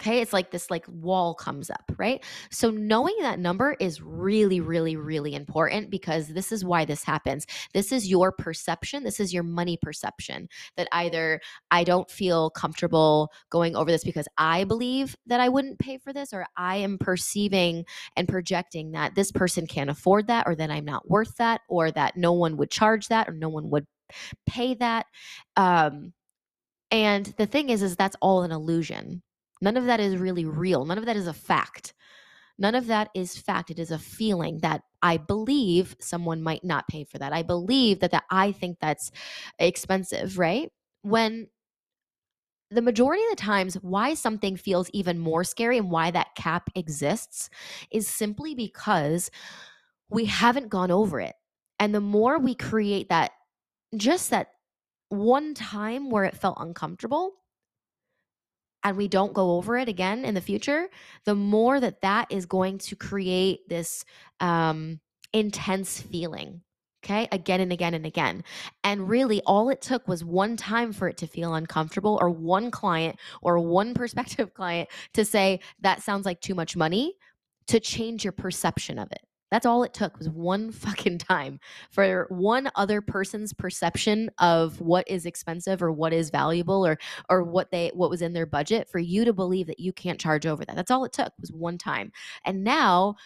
Okay, 0.00 0.20
it's 0.20 0.32
like 0.32 0.50
this 0.50 0.70
like 0.70 0.86
wall 0.88 1.34
comes 1.34 1.68
up, 1.70 1.92
right? 1.98 2.24
So 2.50 2.70
knowing 2.70 3.14
that 3.20 3.38
number 3.38 3.76
is 3.78 4.00
really 4.00 4.58
really 4.60 4.96
really 4.96 5.34
important 5.34 5.90
because 5.90 6.28
this 6.28 6.50
is 6.50 6.64
why 6.64 6.84
this 6.86 7.04
happens. 7.04 7.46
This 7.74 7.92
is 7.92 8.08
your 8.08 8.32
perception, 8.32 9.04
this 9.04 9.20
is 9.20 9.34
your 9.34 9.42
money 9.42 9.78
perception 9.80 10.48
that 10.76 10.88
either 10.92 11.40
I 11.70 11.84
don't 11.84 12.10
feel 12.10 12.50
comfortable 12.50 13.30
going 13.50 13.76
over 13.76 13.90
this 13.90 14.02
because 14.02 14.26
I 14.38 14.64
believe 14.64 15.14
that 15.26 15.40
I 15.40 15.50
wouldn't 15.50 15.78
pay 15.78 15.98
for 15.98 16.12
this 16.12 16.32
or 16.32 16.46
I 16.56 16.76
am 16.76 16.96
perceiving 16.98 17.84
and 18.16 18.26
projecting 18.26 18.92
that 18.92 19.14
this 19.14 19.30
person 19.30 19.66
can't 19.66 19.90
afford 19.90 20.26
that 20.28 20.46
or 20.46 20.54
that 20.54 20.70
I'm 20.70 20.86
not 20.86 21.08
worth 21.10 21.36
that 21.36 21.60
or 21.68 21.90
that 21.92 22.16
no 22.16 22.32
one 22.32 22.56
would 22.56 22.70
charge 22.70 23.08
that 23.08 23.28
or 23.28 23.32
no 23.34 23.50
one 23.50 23.68
would 23.70 23.86
pay 24.46 24.74
that. 24.74 25.06
Um 25.56 26.14
and 26.90 27.26
the 27.38 27.46
thing 27.46 27.70
is, 27.70 27.82
is 27.82 27.96
that's 27.96 28.16
all 28.20 28.42
an 28.42 28.52
illusion. 28.52 29.22
None 29.62 29.76
of 29.78 29.86
that 29.86 30.00
is 30.00 30.16
really 30.16 30.44
real. 30.44 30.84
None 30.84 30.98
of 30.98 31.06
that 31.06 31.16
is 31.16 31.28
a 31.28 31.32
fact. 31.32 31.94
None 32.58 32.74
of 32.74 32.88
that 32.88 33.08
is 33.14 33.38
fact. 33.38 33.70
It 33.70 33.78
is 33.78 33.92
a 33.92 33.98
feeling 33.98 34.58
that 34.58 34.82
I 35.02 35.16
believe 35.16 35.96
someone 36.00 36.42
might 36.42 36.64
not 36.64 36.88
pay 36.88 37.04
for 37.04 37.18
that. 37.18 37.32
I 37.32 37.42
believe 37.42 38.00
that 38.00 38.10
that 38.10 38.24
I 38.30 38.52
think 38.52 38.78
that's 38.80 39.10
expensive, 39.58 40.36
right? 40.36 40.70
When 41.02 41.46
the 42.70 42.82
majority 42.82 43.22
of 43.24 43.30
the 43.30 43.42
times 43.42 43.74
why 43.82 44.14
something 44.14 44.56
feels 44.56 44.90
even 44.92 45.18
more 45.18 45.44
scary 45.44 45.78
and 45.78 45.90
why 45.90 46.10
that 46.10 46.34
cap 46.34 46.68
exists 46.74 47.48
is 47.90 48.08
simply 48.08 48.54
because 48.54 49.30
we 50.10 50.24
haven't 50.24 50.70
gone 50.70 50.90
over 50.90 51.20
it. 51.20 51.34
And 51.78 51.94
the 51.94 52.00
more 52.00 52.38
we 52.38 52.54
create 52.54 53.10
that 53.10 53.32
just 53.96 54.30
that 54.30 54.48
one 55.10 55.54
time 55.54 56.10
where 56.10 56.24
it 56.24 56.36
felt 56.36 56.56
uncomfortable 56.58 57.32
and 58.84 58.96
we 58.96 59.08
don't 59.08 59.32
go 59.32 59.52
over 59.52 59.76
it 59.76 59.88
again 59.88 60.24
in 60.24 60.34
the 60.34 60.40
future, 60.40 60.88
the 61.24 61.34
more 61.34 61.80
that 61.80 62.00
that 62.02 62.30
is 62.30 62.46
going 62.46 62.78
to 62.78 62.96
create 62.96 63.68
this 63.68 64.04
um, 64.40 65.00
intense 65.32 66.00
feeling. 66.00 66.62
Okay, 67.04 67.26
again 67.32 67.60
and 67.60 67.72
again 67.72 67.94
and 67.94 68.06
again. 68.06 68.44
And 68.84 69.08
really, 69.08 69.42
all 69.44 69.70
it 69.70 69.80
took 69.80 70.06
was 70.06 70.24
one 70.24 70.56
time 70.56 70.92
for 70.92 71.08
it 71.08 71.16
to 71.16 71.26
feel 71.26 71.54
uncomfortable, 71.54 72.16
or 72.20 72.30
one 72.30 72.70
client 72.70 73.16
or 73.40 73.58
one 73.58 73.92
prospective 73.94 74.54
client 74.54 74.88
to 75.14 75.24
say, 75.24 75.58
that 75.80 76.02
sounds 76.02 76.24
like 76.24 76.40
too 76.40 76.54
much 76.54 76.76
money 76.76 77.14
to 77.66 77.80
change 77.80 78.24
your 78.24 78.32
perception 78.32 79.00
of 79.00 79.10
it. 79.10 79.22
That's 79.52 79.66
all 79.66 79.82
it 79.82 79.92
took 79.92 80.18
was 80.18 80.30
one 80.30 80.72
fucking 80.72 81.18
time 81.18 81.60
for 81.90 82.26
one 82.30 82.70
other 82.74 83.02
person's 83.02 83.52
perception 83.52 84.30
of 84.38 84.80
what 84.80 85.06
is 85.06 85.26
expensive 85.26 85.82
or 85.82 85.92
what 85.92 86.14
is 86.14 86.30
valuable 86.30 86.86
or 86.86 86.98
or 87.28 87.42
what 87.42 87.70
they 87.70 87.90
what 87.92 88.08
was 88.08 88.22
in 88.22 88.32
their 88.32 88.46
budget 88.46 88.88
for 88.88 88.98
you 88.98 89.26
to 89.26 89.34
believe 89.34 89.66
that 89.66 89.78
you 89.78 89.92
can't 89.92 90.18
charge 90.18 90.46
over 90.46 90.64
that. 90.64 90.74
That's 90.74 90.90
all 90.90 91.04
it 91.04 91.12
took 91.12 91.34
was 91.38 91.52
one 91.52 91.76
time. 91.76 92.12
And 92.46 92.64
now 92.64 93.16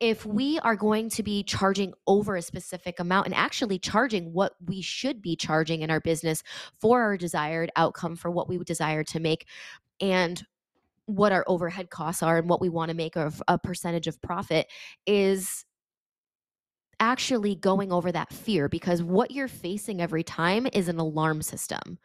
if 0.00 0.26
we 0.26 0.58
are 0.60 0.76
going 0.76 1.08
to 1.08 1.22
be 1.22 1.42
charging 1.42 1.94
over 2.06 2.36
a 2.36 2.42
specific 2.42 3.00
amount 3.00 3.26
and 3.26 3.34
actually 3.34 3.78
charging 3.78 4.32
what 4.32 4.52
we 4.66 4.82
should 4.82 5.22
be 5.22 5.34
charging 5.34 5.80
in 5.80 5.90
our 5.90 6.00
business 6.00 6.42
for 6.78 7.00
our 7.00 7.16
desired 7.16 7.70
outcome 7.74 8.16
for 8.16 8.30
what 8.30 8.48
we 8.48 8.58
desire 8.58 9.02
to 9.02 9.18
make 9.18 9.46
and 10.00 10.44
what 11.08 11.32
our 11.32 11.42
overhead 11.46 11.88
costs 11.88 12.22
are 12.22 12.36
and 12.36 12.48
what 12.48 12.60
we 12.60 12.68
want 12.68 12.90
to 12.90 12.96
make 12.96 13.16
of 13.16 13.42
a 13.48 13.58
percentage 13.58 14.06
of 14.06 14.20
profit 14.20 14.66
is 15.06 15.64
actually 17.00 17.54
going 17.54 17.92
over 17.92 18.12
that 18.12 18.32
fear 18.32 18.68
because 18.68 19.02
what 19.02 19.30
you're 19.30 19.48
facing 19.48 20.02
every 20.02 20.22
time 20.22 20.66
is 20.72 20.88
an 20.88 20.98
alarm 20.98 21.40
system. 21.40 21.98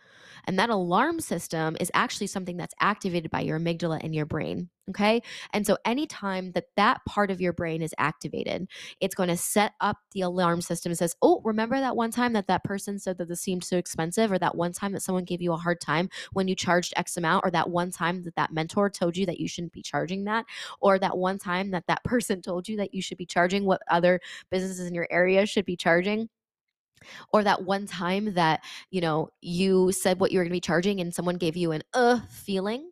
And 0.46 0.58
that 0.58 0.70
alarm 0.70 1.20
system 1.20 1.76
is 1.82 1.92
actually 1.94 2.28
something 2.28 2.58
that's 2.58 2.76
activated 2.80 3.30
by 3.30 3.42
your 3.42 3.60
amygdala 3.60 4.02
in 4.02 4.14
your 4.14 4.26
brain. 4.26 4.70
Okay. 4.90 5.22
And 5.54 5.66
so, 5.66 5.78
anytime 5.86 6.52
that 6.52 6.66
that 6.76 7.06
part 7.06 7.32
of 7.32 7.40
your 7.40 7.54
brain 7.54 7.82
is 7.82 7.94
activated, 7.98 8.68
it's 9.00 9.16
going 9.16 9.30
to 9.30 9.38
set 9.38 9.72
up 9.80 9.98
the 10.12 10.22
alarm 10.22 10.60
system 10.62 10.90
and 10.92 10.98
says, 10.98 11.16
Oh, 11.22 11.42
remember 11.46 11.80
that 11.80 11.96
one 11.96 12.12
time 12.12 12.34
that 12.34 12.48
that 12.48 12.66
person 12.66 13.00
said 13.00 13.18
that 13.18 13.30
this 13.30 13.40
seemed 13.40 13.64
so 13.64 13.78
expensive, 13.78 14.30
or 14.30 14.38
that 14.40 14.56
one 14.56 14.74
time 14.74 14.92
that 14.92 15.02
someone 15.02 15.24
gave 15.24 15.42
you 15.42 15.54
a 15.54 15.58
hard 15.58 15.80
time 15.80 16.10
when 16.34 16.50
you 16.50 16.56
charged 16.56 16.94
X 16.98 17.16
amount, 17.16 17.46
or 17.46 17.52
that 17.52 17.70
one 17.70 17.92
time 17.92 18.24
that 18.24 18.36
that 18.36 18.52
mentor 18.52 18.90
told 18.90 19.16
you 19.16 19.26
that 19.26 19.40
you 19.40 19.48
shouldn't 19.48 19.72
be 19.72 19.82
charging 19.82 20.26
that, 20.26 20.46
or 20.82 21.00
that 21.00 21.18
one 21.18 21.38
time 21.40 21.72
that 21.72 21.88
that 21.88 22.04
person 22.06 22.42
told 22.42 22.68
you 22.68 22.76
that 22.78 22.94
you 22.94 23.02
should 23.02 23.18
be 23.18 23.26
charging 23.26 23.64
what 23.64 23.82
other 23.90 24.20
businesses 24.52 24.86
in 24.86 24.94
your 24.94 25.08
area 25.10 25.46
should 25.46 25.66
be 25.66 25.78
charging 25.78 26.28
or 27.32 27.44
that 27.44 27.64
one 27.64 27.86
time 27.86 28.34
that 28.34 28.62
you 28.92 29.02
know 29.02 29.30
you 29.42 29.92
said 29.92 30.20
what 30.20 30.32
you 30.32 30.40
were 30.40 30.44
going 30.44 30.52
to 30.52 30.56
be 30.56 30.60
charging 30.62 31.00
and 31.02 31.14
someone 31.14 31.38
gave 31.38 31.56
you 31.58 31.72
an 31.72 31.82
uh 31.94 32.20
feeling 32.30 32.90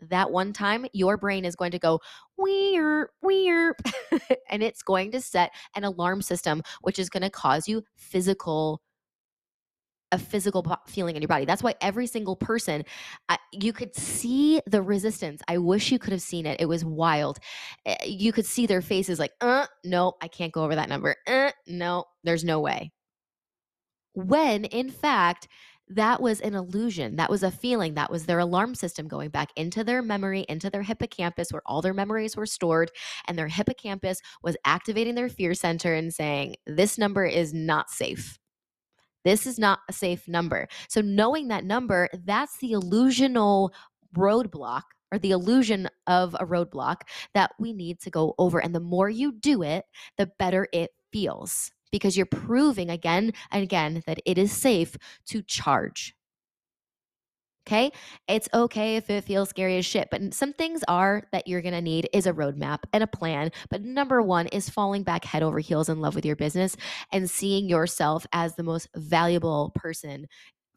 that 0.00 0.30
one 0.30 0.52
time 0.52 0.86
your 0.92 1.16
brain 1.16 1.44
is 1.44 1.56
going 1.56 1.70
to 1.70 1.78
go 1.78 2.00
weird 2.36 3.08
weird 3.22 3.74
and 4.50 4.62
it's 4.62 4.82
going 4.82 5.10
to 5.10 5.20
set 5.20 5.50
an 5.74 5.84
alarm 5.84 6.20
system 6.22 6.62
which 6.82 6.98
is 6.98 7.08
going 7.08 7.22
to 7.22 7.30
cause 7.30 7.68
you 7.68 7.82
physical 7.96 8.80
a 10.12 10.18
physical 10.18 10.64
feeling 10.86 11.16
in 11.16 11.22
your 11.22 11.28
body. 11.28 11.44
That's 11.44 11.64
why 11.64 11.74
every 11.80 12.06
single 12.06 12.36
person, 12.36 12.84
uh, 13.28 13.36
you 13.52 13.72
could 13.72 13.92
see 13.96 14.60
the 14.64 14.80
resistance. 14.80 15.42
I 15.48 15.58
wish 15.58 15.90
you 15.90 15.98
could 15.98 16.12
have 16.12 16.22
seen 16.22 16.46
it. 16.46 16.60
It 16.60 16.66
was 16.66 16.84
wild. 16.84 17.40
Uh, 17.84 17.96
you 18.04 18.32
could 18.32 18.46
see 18.46 18.66
their 18.66 18.82
faces 18.82 19.18
like, 19.18 19.32
uh, 19.40 19.66
no, 19.84 20.12
I 20.22 20.28
can't 20.28 20.52
go 20.52 20.62
over 20.62 20.76
that 20.76 20.88
number. 20.88 21.16
Uh, 21.26 21.50
no, 21.66 22.04
there's 22.22 22.44
no 22.44 22.60
way 22.60 22.92
when 24.16 24.64
in 24.64 24.90
fact, 24.90 25.46
that 25.88 26.20
was 26.20 26.40
an 26.40 26.54
illusion. 26.54 27.16
That 27.16 27.30
was 27.30 27.42
a 27.42 27.50
feeling. 27.50 27.94
That 27.94 28.10
was 28.10 28.26
their 28.26 28.40
alarm 28.40 28.74
system 28.74 29.06
going 29.06 29.30
back 29.30 29.50
into 29.56 29.84
their 29.84 30.02
memory, 30.02 30.44
into 30.48 30.68
their 30.68 30.82
hippocampus, 30.82 31.52
where 31.52 31.62
all 31.64 31.80
their 31.80 31.94
memories 31.94 32.36
were 32.36 32.46
stored. 32.46 32.90
And 33.28 33.38
their 33.38 33.48
hippocampus 33.48 34.20
was 34.42 34.56
activating 34.64 35.14
their 35.14 35.28
fear 35.28 35.54
center 35.54 35.94
and 35.94 36.12
saying, 36.12 36.56
This 36.66 36.98
number 36.98 37.24
is 37.24 37.54
not 37.54 37.90
safe. 37.90 38.38
This 39.24 39.46
is 39.46 39.58
not 39.58 39.80
a 39.88 39.92
safe 39.92 40.26
number. 40.28 40.68
So, 40.88 41.00
knowing 41.00 41.48
that 41.48 41.64
number, 41.64 42.08
that's 42.24 42.58
the 42.58 42.72
illusional 42.72 43.70
roadblock 44.16 44.82
or 45.12 45.18
the 45.18 45.30
illusion 45.30 45.88
of 46.06 46.34
a 46.34 46.46
roadblock 46.46 47.02
that 47.34 47.52
we 47.58 47.72
need 47.72 48.00
to 48.00 48.10
go 48.10 48.34
over. 48.38 48.58
And 48.58 48.74
the 48.74 48.80
more 48.80 49.08
you 49.08 49.32
do 49.32 49.62
it, 49.62 49.84
the 50.16 50.30
better 50.38 50.66
it 50.72 50.90
feels 51.12 51.70
because 51.90 52.16
you're 52.16 52.26
proving 52.26 52.90
again 52.90 53.32
and 53.50 53.62
again 53.62 54.02
that 54.06 54.20
it 54.24 54.38
is 54.38 54.52
safe 54.52 54.96
to 55.26 55.42
charge. 55.42 56.14
Okay. 57.66 57.90
It's 58.28 58.48
okay 58.54 58.94
if 58.94 59.10
it 59.10 59.24
feels 59.24 59.48
scary 59.48 59.76
as 59.76 59.84
shit, 59.84 60.06
but 60.08 60.32
some 60.32 60.52
things 60.52 60.84
are 60.86 61.24
that 61.32 61.48
you're 61.48 61.62
going 61.62 61.74
to 61.74 61.80
need 61.80 62.08
is 62.12 62.26
a 62.26 62.32
roadmap 62.32 62.84
and 62.92 63.02
a 63.02 63.08
plan. 63.08 63.50
But 63.70 63.82
number 63.82 64.22
one 64.22 64.46
is 64.48 64.70
falling 64.70 65.02
back 65.02 65.24
head 65.24 65.42
over 65.42 65.58
heels 65.58 65.88
in 65.88 66.00
love 66.00 66.14
with 66.14 66.24
your 66.24 66.36
business 66.36 66.76
and 67.10 67.28
seeing 67.28 67.68
yourself 67.68 68.24
as 68.32 68.54
the 68.54 68.62
most 68.62 68.88
valuable 68.94 69.72
person 69.74 70.28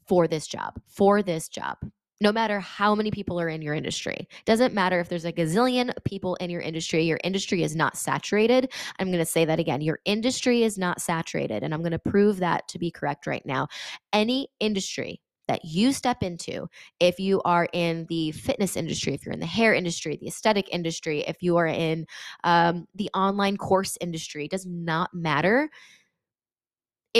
for 0.07 0.27
this 0.27 0.47
job, 0.47 0.81
for 0.87 1.21
this 1.21 1.47
job 1.47 1.77
no 2.21 2.31
matter 2.31 2.59
how 2.59 2.95
many 2.95 3.11
people 3.11 3.39
are 3.39 3.49
in 3.49 3.61
your 3.61 3.73
industry. 3.73 4.27
Doesn't 4.45 4.73
matter 4.73 4.99
if 4.99 5.09
there's 5.09 5.25
a 5.25 5.33
gazillion 5.33 5.91
people 6.03 6.35
in 6.35 6.49
your 6.49 6.61
industry, 6.61 7.03
your 7.03 7.19
industry 7.23 7.63
is 7.63 7.75
not 7.75 7.97
saturated. 7.97 8.71
I'm 8.99 9.07
going 9.07 9.19
to 9.19 9.25
say 9.25 9.45
that 9.45 9.59
again. 9.59 9.81
Your 9.81 9.99
industry 10.05 10.63
is 10.63 10.77
not 10.77 11.01
saturated. 11.01 11.63
And 11.63 11.73
I'm 11.73 11.81
going 11.81 11.91
to 11.91 11.99
prove 11.99 12.39
that 12.39 12.67
to 12.69 12.79
be 12.79 12.91
correct 12.91 13.27
right 13.27 13.45
now. 13.45 13.67
Any 14.13 14.49
industry 14.59 15.21
that 15.47 15.65
you 15.65 15.91
step 15.91 16.21
into, 16.21 16.69
if 16.99 17.19
you 17.19 17.41
are 17.41 17.67
in 17.73 18.05
the 18.07 18.31
fitness 18.31 18.77
industry, 18.77 19.15
if 19.15 19.25
you're 19.25 19.33
in 19.33 19.39
the 19.39 19.47
hair 19.47 19.73
industry, 19.73 20.15
the 20.15 20.27
aesthetic 20.27 20.69
industry, 20.71 21.21
if 21.21 21.41
you 21.41 21.57
are 21.57 21.65
in 21.65 22.05
um, 22.43 22.85
the 22.93 23.09
online 23.15 23.57
course 23.57 23.97
industry, 23.99 24.47
does 24.47 24.67
not 24.67 25.11
matter 25.11 25.69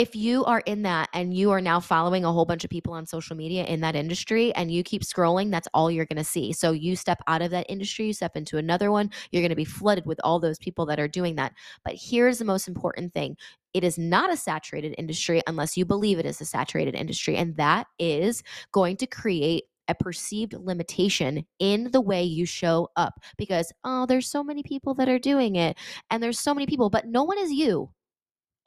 if 0.00 0.16
you 0.16 0.46
are 0.46 0.60
in 0.60 0.80
that 0.80 1.10
and 1.12 1.34
you 1.34 1.50
are 1.50 1.60
now 1.60 1.78
following 1.78 2.24
a 2.24 2.32
whole 2.32 2.46
bunch 2.46 2.64
of 2.64 2.70
people 2.70 2.94
on 2.94 3.04
social 3.04 3.36
media 3.36 3.66
in 3.66 3.80
that 3.82 3.94
industry 3.94 4.50
and 4.54 4.72
you 4.72 4.82
keep 4.82 5.02
scrolling, 5.02 5.50
that's 5.50 5.68
all 5.74 5.90
you're 5.90 6.06
going 6.06 6.16
to 6.16 6.24
see. 6.24 6.54
So 6.54 6.72
you 6.72 6.96
step 6.96 7.18
out 7.26 7.42
of 7.42 7.50
that 7.50 7.66
industry, 7.68 8.06
you 8.06 8.14
step 8.14 8.34
into 8.34 8.56
another 8.56 8.90
one, 8.90 9.10
you're 9.30 9.42
going 9.42 9.50
to 9.50 9.56
be 9.56 9.66
flooded 9.66 10.06
with 10.06 10.18
all 10.24 10.40
those 10.40 10.56
people 10.58 10.86
that 10.86 10.98
are 10.98 11.06
doing 11.06 11.34
that. 11.34 11.52
But 11.84 11.96
here's 12.00 12.38
the 12.38 12.46
most 12.46 12.66
important 12.66 13.12
thing 13.12 13.36
it 13.74 13.84
is 13.84 13.98
not 13.98 14.32
a 14.32 14.38
saturated 14.38 14.94
industry 14.96 15.42
unless 15.46 15.76
you 15.76 15.84
believe 15.84 16.18
it 16.18 16.24
is 16.24 16.40
a 16.40 16.46
saturated 16.46 16.94
industry. 16.94 17.36
And 17.36 17.54
that 17.58 17.86
is 17.98 18.42
going 18.72 18.96
to 18.96 19.06
create 19.06 19.64
a 19.86 19.94
perceived 19.94 20.54
limitation 20.54 21.44
in 21.58 21.90
the 21.90 22.00
way 22.00 22.22
you 22.22 22.46
show 22.46 22.88
up 22.96 23.20
because, 23.36 23.70
oh, 23.84 24.06
there's 24.06 24.30
so 24.30 24.42
many 24.42 24.62
people 24.62 24.94
that 24.94 25.10
are 25.10 25.18
doing 25.18 25.56
it 25.56 25.76
and 26.08 26.22
there's 26.22 26.38
so 26.38 26.54
many 26.54 26.64
people, 26.64 26.88
but 26.88 27.06
no 27.06 27.22
one 27.22 27.36
is 27.36 27.52
you. 27.52 27.90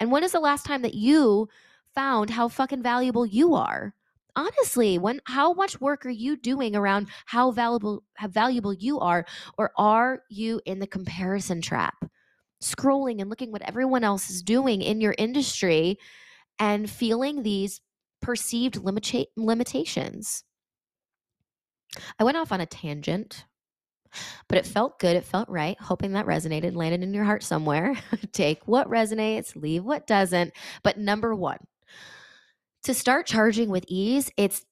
And 0.03 0.11
when 0.11 0.25
is 0.25 0.33
the 0.33 0.41
last 0.41 0.65
time 0.65 0.81
that 0.81 0.95
you 0.95 1.47
found 1.95 2.29
how 2.29 2.49
fucking 2.49 2.83
valuable 2.83 3.25
you 3.25 3.55
are? 3.55 3.95
Honestly, 4.35 4.97
when 4.97 5.21
how 5.23 5.53
much 5.53 5.79
work 5.79 6.05
are 6.05 6.09
you 6.09 6.35
doing 6.35 6.75
around 6.75 7.07
how 7.25 7.51
valuable 7.51 8.03
how 8.15 8.27
valuable 8.27 8.73
you 8.73 8.99
are 8.99 9.25
or 9.57 9.71
are 9.77 10.23
you 10.27 10.59
in 10.65 10.79
the 10.79 10.87
comparison 10.87 11.61
trap? 11.61 11.95
Scrolling 12.61 13.21
and 13.21 13.29
looking 13.29 13.53
what 13.53 13.61
everyone 13.61 14.03
else 14.03 14.29
is 14.29 14.43
doing 14.43 14.81
in 14.81 14.99
your 14.99 15.15
industry 15.17 15.97
and 16.59 16.89
feeling 16.89 17.41
these 17.41 17.79
perceived 18.21 18.75
limita- 18.75 19.27
limitations. 19.37 20.43
I 22.19 22.25
went 22.25 22.35
off 22.35 22.51
on 22.51 22.59
a 22.59 22.65
tangent 22.65 23.45
but 24.47 24.57
it 24.57 24.65
felt 24.65 24.99
good. 24.99 25.15
It 25.15 25.25
felt 25.25 25.49
right. 25.49 25.79
Hoping 25.79 26.13
that 26.13 26.25
resonated, 26.25 26.75
landed 26.75 27.03
in 27.03 27.13
your 27.13 27.23
heart 27.23 27.43
somewhere. 27.43 27.95
Take 28.31 28.67
what 28.67 28.89
resonates, 28.89 29.55
leave 29.55 29.83
what 29.83 30.07
doesn't. 30.07 30.53
But 30.83 30.97
number 30.97 31.33
one, 31.35 31.59
to 32.83 32.93
start 32.93 33.25
charging 33.25 33.69
with 33.69 33.85
ease, 33.87 34.29
it's 34.37 34.65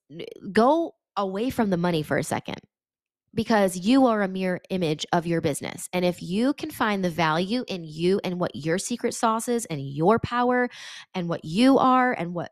go 0.51 0.95
away 1.17 1.49
from 1.49 1.69
the 1.69 1.77
money 1.77 2.03
for 2.03 2.17
a 2.17 2.23
second 2.23 2.57
because 3.33 3.77
you 3.77 4.07
are 4.07 4.21
a 4.21 4.27
mirror 4.27 4.59
image 4.69 5.05
of 5.13 5.25
your 5.25 5.41
business. 5.41 5.87
And 5.93 6.03
if 6.03 6.21
you 6.21 6.53
can 6.53 6.69
find 6.69 7.03
the 7.03 7.09
value 7.09 7.63
in 7.67 7.83
you 7.83 8.19
and 8.23 8.39
what 8.39 8.55
your 8.55 8.77
secret 8.77 9.13
sauce 9.13 9.47
is 9.47 9.65
and 9.65 9.81
your 9.81 10.19
power 10.19 10.69
and 11.13 11.29
what 11.29 11.45
you 11.45 11.77
are 11.77 12.11
and 12.11 12.33
what 12.33 12.51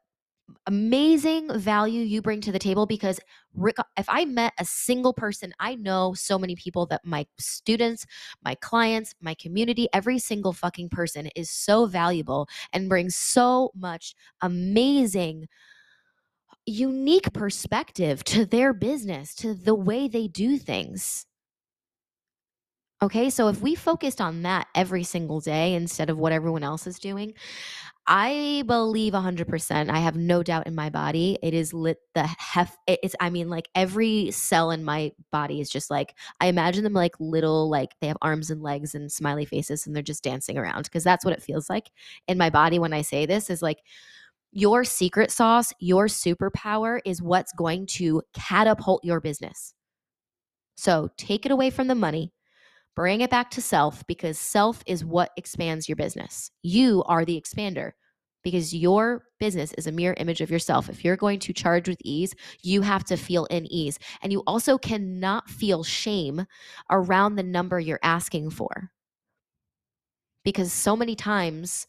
amazing 0.68 1.50
value 1.60 2.02
you 2.02 2.22
bring 2.22 2.42
to 2.42 2.52
the 2.52 2.60
table 2.60 2.86
because 2.86 3.20
if 3.98 4.06
I 4.08 4.26
met 4.26 4.54
a 4.60 4.66
single 4.66 5.14
person, 5.14 5.54
I 5.60 5.76
know 5.76 6.14
so 6.14 6.38
many 6.38 6.56
people 6.56 6.86
that 6.88 7.02
my 7.04 7.26
students, 7.40 8.06
my 8.44 8.56
clients, 8.56 9.16
my 9.22 9.34
community, 9.36 9.88
every 9.94 10.20
single 10.20 10.54
fucking 10.54 10.90
person 10.90 11.28
is 11.36 11.50
so 11.50 11.86
valuable 11.86 12.48
and 12.74 12.90
brings 12.90 13.16
so 13.16 13.72
much 13.76 14.16
amazing 14.42 15.48
unique 16.66 17.34
perspective 17.34 18.24
to 18.26 18.46
their 18.46 18.74
business, 18.74 19.34
to 19.36 19.54
the 19.54 19.76
way 19.76 20.08
they 20.08 20.28
do 20.28 20.58
things. 20.58 21.26
Okay, 23.02 23.30
so 23.30 23.48
if 23.48 23.62
we 23.62 23.76
focused 23.76 24.20
on 24.20 24.42
that 24.42 24.68
every 24.76 25.04
single 25.04 25.40
day 25.40 25.74
instead 25.74 26.10
of 26.10 26.18
what 26.18 26.34
everyone 26.34 26.64
else 26.64 26.86
is 26.86 27.00
doing, 27.00 27.34
I 28.08 28.64
believe 28.68 29.14
100%. 29.14 29.90
I 29.90 30.00
have 30.00 30.18
no 30.18 30.44
doubt 30.44 30.68
in 30.68 30.76
my 30.76 30.90
body. 30.90 31.38
It 31.42 31.54
is 31.54 31.74
lit 31.74 32.00
the 32.16 32.28
hef. 32.40 32.78
It's, 32.88 33.16
I 33.22 33.30
mean, 33.30 33.50
like 33.50 33.70
every 33.76 34.32
cell 34.32 34.72
in 34.72 34.84
my 34.84 35.14
body 35.32 35.62
is 35.62 35.70
just 35.70 35.90
like, 35.90 36.16
I 36.42 36.48
imagine 36.48 36.84
them 36.84 36.94
like 36.94 37.16
little, 37.20 37.70
like 37.70 37.92
they 38.02 38.08
have 38.08 38.18
arms 38.22 38.50
and 38.52 38.62
legs 38.62 38.96
and 38.96 39.12
smiley 39.12 39.46
faces 39.46 39.88
and 39.88 39.96
they're 39.96 40.04
just 40.04 40.24
dancing 40.24 40.58
around 40.58 40.84
because 40.84 41.04
that's 41.04 41.24
what 41.24 41.34
it 41.34 41.44
feels 41.44 41.70
like 41.70 41.92
in 42.28 42.38
my 42.38 42.50
body 42.50 42.80
when 42.80 42.94
I 42.94 43.02
say 43.04 43.26
this 43.26 43.50
is 43.50 43.62
like, 43.62 43.80
your 44.52 44.84
secret 44.84 45.32
sauce, 45.32 45.74
your 45.80 46.08
superpower 46.08 47.00
is 47.06 47.22
what's 47.22 47.54
going 47.54 47.86
to 47.86 48.24
catapult 48.34 49.04
your 49.06 49.22
business. 49.22 49.74
So 50.76 51.10
take 51.18 51.46
it 51.46 51.52
away 51.52 51.70
from 51.70 51.88
the 51.88 51.96
money, 51.96 52.32
Bring 52.96 53.22
it 53.22 53.30
back 53.30 53.52
to 53.52 53.62
self 53.62 54.06
because 54.08 54.38
self 54.38 54.84
is 54.86 55.06
what 55.06 55.32
expands 55.38 55.88
your 55.88 55.96
business. 55.96 56.52
You 56.62 57.04
are 57.06 57.24
the 57.24 57.40
expander 57.40 57.92
because 58.44 58.74
your 58.74 59.24
business 59.40 59.74
is 59.74 59.88
a 59.88 59.92
mirror 59.92 60.16
image 60.18 60.42
of 60.42 60.52
yourself. 60.52 60.90
If 60.90 61.04
you're 61.04 61.18
going 61.18 61.40
to 61.40 61.54
charge 61.54 61.88
with 61.88 62.00
ease, 62.04 62.36
you 62.62 62.82
have 62.82 63.04
to 63.06 63.18
feel 63.18 63.46
in 63.46 63.72
ease. 63.72 64.00
And 64.22 64.32
you 64.32 64.44
also 64.48 64.78
cannot 64.78 65.50
feel 65.50 65.84
shame 65.84 66.46
around 66.90 67.36
the 67.36 67.44
number 67.44 67.80
you're 67.80 68.00
asking 68.04 68.52
for. 68.52 68.92
Because 70.44 70.72
so 70.72 70.96
many 70.96 71.16
times, 71.16 71.86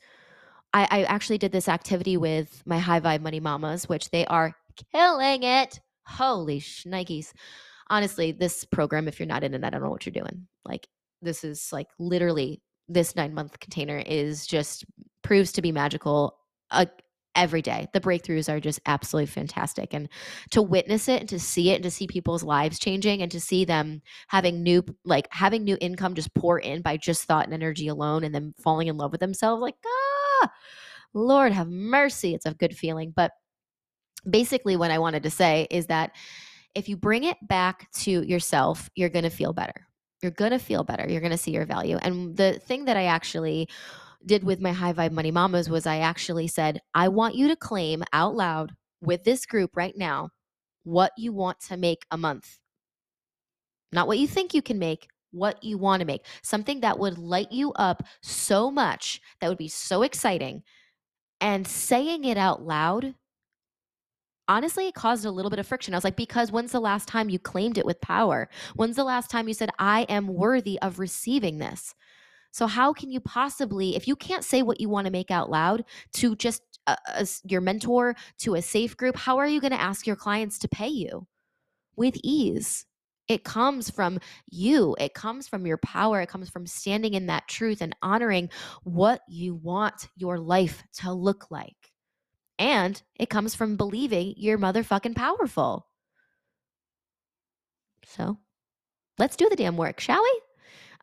I, 0.73 0.87
I 0.91 1.03
actually 1.05 1.39
did 1.39 1.53
this 1.53 1.69
activity 1.69 2.17
with 2.17 2.63
my 2.67 2.79
high 2.79 3.01
vibe 3.01 3.23
money 3.23 3.41
mamas, 3.41 3.89
which 3.89 4.11
they 4.11 4.27
are 4.27 4.55
killing 4.93 5.43
it. 5.43 5.81
Holy 6.05 6.61
shnikes. 6.61 7.33
Honestly, 7.89 8.33
this 8.33 8.65
program, 8.65 9.09
if 9.09 9.19
you're 9.19 9.27
not 9.27 9.45
in 9.45 9.55
it, 9.55 9.65
I 9.65 9.71
don't 9.71 9.83
know 9.83 9.91
what 9.91 10.07
you're 10.07 10.13
doing. 10.13 10.47
Like, 10.65 10.89
this 11.23 11.45
is 11.45 11.71
like 11.73 11.89
literally 11.99 12.63
this 12.89 13.15
nine 13.15 13.35
month 13.35 13.61
container 13.61 13.99
is 13.99 14.47
just 14.47 14.85
proves 15.23 15.53
to 15.53 15.63
be 15.63 15.73
magical 15.73 16.37
uh, 16.71 16.87
every 17.37 17.63
day. 17.63 17.89
The 17.93 18.01
breakthroughs 18.01 18.49
are 18.49 18.61
just 18.61 18.81
absolutely 18.87 19.27
fantastic. 19.27 19.95
And 19.95 20.09
to 20.51 20.63
witness 20.63 21.09
it 21.09 21.21
and 21.21 21.29
to 21.29 21.39
see 21.39 21.71
it 21.71 21.77
and 21.77 21.85
to 21.85 21.91
see 21.91 22.07
people's 22.07 22.43
lives 22.43 22.79
changing 22.79 23.23
and 23.23 23.31
to 23.31 23.41
see 23.41 23.65
them 23.65 24.03
having 24.29 24.63
new, 24.63 24.85
like 25.05 25.29
having 25.31 25.65
new 25.65 25.79
income 25.81 26.15
just 26.15 26.35
pour 26.35 26.59
in 26.59 26.83
by 26.83 26.97
just 26.97 27.25
thought 27.25 27.45
and 27.45 27.55
energy 27.55 27.89
alone 27.89 28.25
and 28.25 28.35
then 28.35 28.55
falling 28.63 28.89
in 28.89 28.97
love 28.97 29.13
with 29.13 29.21
themselves, 29.21 29.63
like, 29.63 29.77
ah, 29.87 30.51
Lord 31.15 31.53
have 31.53 31.69
mercy. 31.69 32.35
It's 32.35 32.47
a 32.47 32.55
good 32.55 32.77
feeling. 32.77 33.13
But 33.15 33.33
basically, 34.29 34.77
what 34.77 34.91
I 34.91 34.99
wanted 34.99 35.23
to 35.25 35.31
say 35.31 35.67
is 35.71 35.87
that 35.87 36.13
if 36.75 36.89
you 36.89 36.97
bring 36.97 37.25
it 37.25 37.37
back 37.43 37.91
to 37.93 38.23
yourself, 38.23 38.89
you're 38.95 39.09
going 39.09 39.25
to 39.25 39.31
feel 39.31 39.53
better. 39.53 39.87
You're 40.23 40.33
going 40.33 40.51
to 40.51 40.59
feel 40.59 40.85
better. 40.85 41.07
You're 41.09 41.21
going 41.21 41.31
to 41.33 41.39
see 41.39 41.53
your 41.53 41.67
value. 41.67 41.97
And 42.03 42.37
the 42.37 42.55
thing 42.55 42.85
that 42.85 42.97
I 42.97 43.05
actually 43.05 43.69
did 44.27 44.45
with 44.45 44.61
my 44.61 44.73
high 44.73 44.93
vibe 44.93 45.13
money 45.13 45.31
mamas 45.31 45.71
was 45.71 45.87
I 45.87 45.99
actually 45.99 46.47
said, 46.47 46.81
I 46.95 47.09
want 47.09 47.35
you 47.35 47.49
to 47.49 47.57
claim 47.57 48.05
out 48.13 48.35
loud 48.35 48.73
with 49.01 49.25
this 49.25 49.47
group 49.47 49.77
right 49.77 49.97
now 49.97 50.31
what 50.85 51.13
you 51.17 51.33
want 51.33 51.61
to 51.61 51.77
make 51.77 52.05
a 52.11 52.19
month. 52.19 52.59
Not 53.93 54.07
what 54.07 54.19
you 54.19 54.27
think 54.27 54.55
you 54.55 54.63
can 54.63 54.79
make, 54.79 55.09
what 55.31 55.63
you 55.65 55.79
want 55.79 56.01
to 56.01 56.07
make. 56.07 56.27
Something 56.43 56.81
that 56.81 56.99
would 56.99 57.19
light 57.19 57.51
you 57.51 57.73
up 57.73 58.03
so 58.23 58.71
much, 58.71 59.21
that 59.41 59.49
would 59.49 59.59
be 59.59 59.69
so 59.69 60.03
exciting. 60.03 60.63
And 61.41 61.67
saying 61.67 62.25
it 62.25 62.37
out 62.37 62.63
loud, 62.63 63.15
honestly, 64.51 64.89
it 64.89 64.95
caused 64.95 65.25
a 65.25 65.31
little 65.31 65.51
bit 65.51 65.61
of 65.61 65.67
friction. 65.67 65.95
I 65.95 65.97
was 65.97 66.05
like, 66.05 66.17
because 66.17 66.51
when's 66.51 66.73
the 66.73 66.81
last 66.81 67.07
time 67.07 67.31
you 67.31 67.39
claimed 67.39 67.79
it 67.79 67.87
with 67.87 68.01
power? 68.01 68.49
When's 68.75 68.97
the 68.97 69.05
last 69.05 69.31
time 69.31 69.47
you 69.47 69.55
said, 69.55 69.71
I 69.79 70.03
am 70.03 70.27
worthy 70.27 70.79
of 70.81 70.99
receiving 70.99 71.59
this? 71.59 71.95
So, 72.51 72.67
how 72.67 72.93
can 72.93 73.13
you 73.13 73.21
possibly, 73.21 73.95
if 73.95 74.09
you 74.09 74.17
can't 74.17 74.45
say 74.45 74.63
what 74.63 74.81
you 74.81 74.89
want 74.89 75.07
to 75.07 75.13
make 75.13 75.31
out 75.31 75.51
loud 75.51 75.85
to 76.15 76.35
just 76.35 76.63
uh, 76.89 76.97
uh, 77.07 77.25
your 77.45 77.61
mentor, 77.61 78.17
to 78.39 78.57
a 78.57 78.63
safe 78.63 78.97
group, 78.97 79.17
how 79.17 79.39
are 79.39 79.47
you 79.47 79.61
going 79.61 79.73
to 79.73 79.81
ask 79.81 80.05
your 80.05 80.17
clients 80.17 80.59
to 80.59 80.69
pay 80.69 80.89
you? 80.89 81.29
With 81.95 82.17
ease. 82.25 82.87
It 83.29 83.45
comes 83.45 83.89
from 83.89 84.19
you. 84.51 84.97
It 84.99 85.15
comes 85.15 85.47
from 85.47 85.65
your 85.65 85.77
power. 85.79 86.21
It 86.21 86.29
comes 86.29 86.51
from 86.51 86.67
standing 86.67 87.15
in 87.15 87.27
that 87.27 87.47
truth 87.47 87.81
and 87.81 87.95
honoring 88.03 88.51
what 88.83 89.21
you 89.29 89.55
want 89.55 90.09
your 90.17 90.37
life 90.41 90.83
to 90.95 91.13
look 91.13 91.49
like. 91.53 91.90
And 92.61 93.03
it 93.19 93.31
comes 93.31 93.55
from 93.55 93.77
believing 93.77 94.35
you're 94.37 94.59
motherfucking 94.59 95.17
powerful. 95.17 95.87
So 98.05 98.37
let's 99.19 99.35
do 99.35 99.49
the 99.49 99.57
damn 99.57 99.79
work, 99.79 99.99
shall 99.99 100.23
we? 100.23 100.41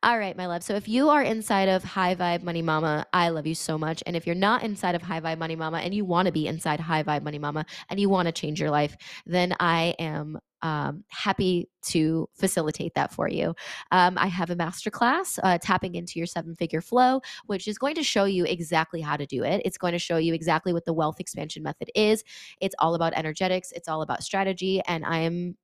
All 0.04 0.20
right, 0.20 0.38
my 0.38 0.46
love. 0.46 0.62
So 0.62 0.76
if 0.76 0.88
you 0.88 1.10
are 1.10 1.24
inside 1.24 1.68
of 1.68 1.84
High 1.84 2.14
Vibe 2.14 2.44
Money 2.44 2.62
Mama, 2.62 3.08
I 3.12 3.30
love 3.30 3.48
you 3.48 3.56
so 3.56 3.76
much. 3.76 4.04
And 4.06 4.16
if 4.16 4.28
you're 4.28 4.36
not 4.36 4.62
inside 4.62 4.94
of 4.94 5.02
High 5.02 5.20
Vibe 5.20 5.40
Money 5.40 5.56
Mama 5.56 5.80
and 5.80 5.96
you 5.96 6.06
want 6.06 6.28
to 6.28 6.32
be 6.32 6.46
inside 6.46 6.80
High 6.80 7.02
Vibe 7.02 7.24
Money 7.24 7.40
Mama 7.40 7.66
and 7.90 8.00
you 8.00 8.08
want 8.08 8.28
to 8.28 8.32
change 8.32 8.62
your 8.62 8.70
life, 8.70 8.96
then 9.26 9.56
I 9.60 9.96
am 9.98 10.38
um, 10.62 11.04
happy 11.10 11.70
to 11.84 12.28
facilitate 12.34 12.94
that 12.96 13.14
for 13.14 13.30
you. 13.30 13.54
Um, 13.92 14.18
I 14.18 14.28
have 14.28 14.50
a 14.50 14.56
masterclass, 14.56 15.40
uh, 15.44 15.58
tapping 15.62 15.96
into 15.96 16.20
your 16.20 16.26
seven 16.26 16.56
figure 16.56 16.82
flow, 16.82 17.22
which 17.46 17.68
is 17.68 17.78
going 17.78 17.96
to 17.96 18.04
show 18.04 18.26
you 18.26 18.46
exactly 18.46 19.02
how 19.02 19.18
to 19.18 19.26
do 19.26 19.44
it. 19.44 19.62
It's 19.66 19.78
going 19.78 19.94
to 19.94 20.00
show 20.00 20.18
you 20.18 20.34
exactly 20.34 20.74
what 20.74 20.86
the 20.86 20.94
wealth 20.94 21.20
expansion 21.20 21.64
method 21.64 21.90
is. 21.96 22.24
It's 22.60 22.76
all 22.80 22.96
about 22.96 23.14
energetics, 23.14 23.72
it's 23.72 23.88
all 23.88 24.02
about 24.02 24.24
strategy, 24.24 24.82
and 24.88 25.06
I 25.06 25.20
am 25.20 25.56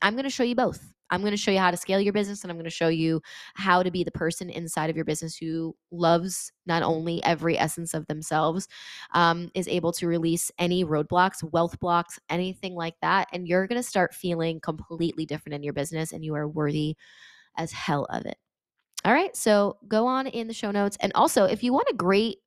I'm 0.00 0.14
going 0.14 0.24
to 0.24 0.30
show 0.30 0.44
you 0.44 0.54
both. 0.54 0.92
I'm 1.10 1.20
going 1.20 1.32
to 1.32 1.36
show 1.36 1.50
you 1.50 1.58
how 1.58 1.70
to 1.70 1.76
scale 1.76 2.00
your 2.00 2.12
business 2.12 2.42
and 2.42 2.50
I'm 2.50 2.56
going 2.56 2.64
to 2.64 2.70
show 2.70 2.88
you 2.88 3.22
how 3.54 3.82
to 3.82 3.90
be 3.90 4.04
the 4.04 4.10
person 4.10 4.50
inside 4.50 4.90
of 4.90 4.96
your 4.96 5.04
business 5.04 5.36
who 5.36 5.74
loves 5.90 6.52
not 6.66 6.82
only 6.82 7.22
every 7.24 7.58
essence 7.58 7.94
of 7.94 8.06
themselves, 8.06 8.68
um, 9.14 9.50
is 9.54 9.68
able 9.68 9.92
to 9.92 10.06
release 10.06 10.50
any 10.58 10.84
roadblocks, 10.84 11.42
wealth 11.52 11.78
blocks, 11.80 12.18
anything 12.28 12.74
like 12.74 12.94
that. 13.02 13.28
And 13.32 13.48
you're 13.48 13.66
going 13.66 13.80
to 13.80 13.88
start 13.88 14.14
feeling 14.14 14.60
completely 14.60 15.26
different 15.26 15.54
in 15.54 15.62
your 15.62 15.72
business 15.72 16.12
and 16.12 16.24
you 16.24 16.34
are 16.34 16.48
worthy 16.48 16.96
as 17.56 17.72
hell 17.72 18.06
of 18.10 18.26
it. 18.26 18.36
All 19.04 19.12
right. 19.12 19.34
So 19.36 19.76
go 19.86 20.06
on 20.06 20.26
in 20.26 20.48
the 20.48 20.54
show 20.54 20.70
notes. 20.70 20.96
And 21.00 21.12
also, 21.14 21.44
if 21.44 21.62
you 21.62 21.72
want 21.72 21.88
a 21.90 21.94
great 21.94 22.38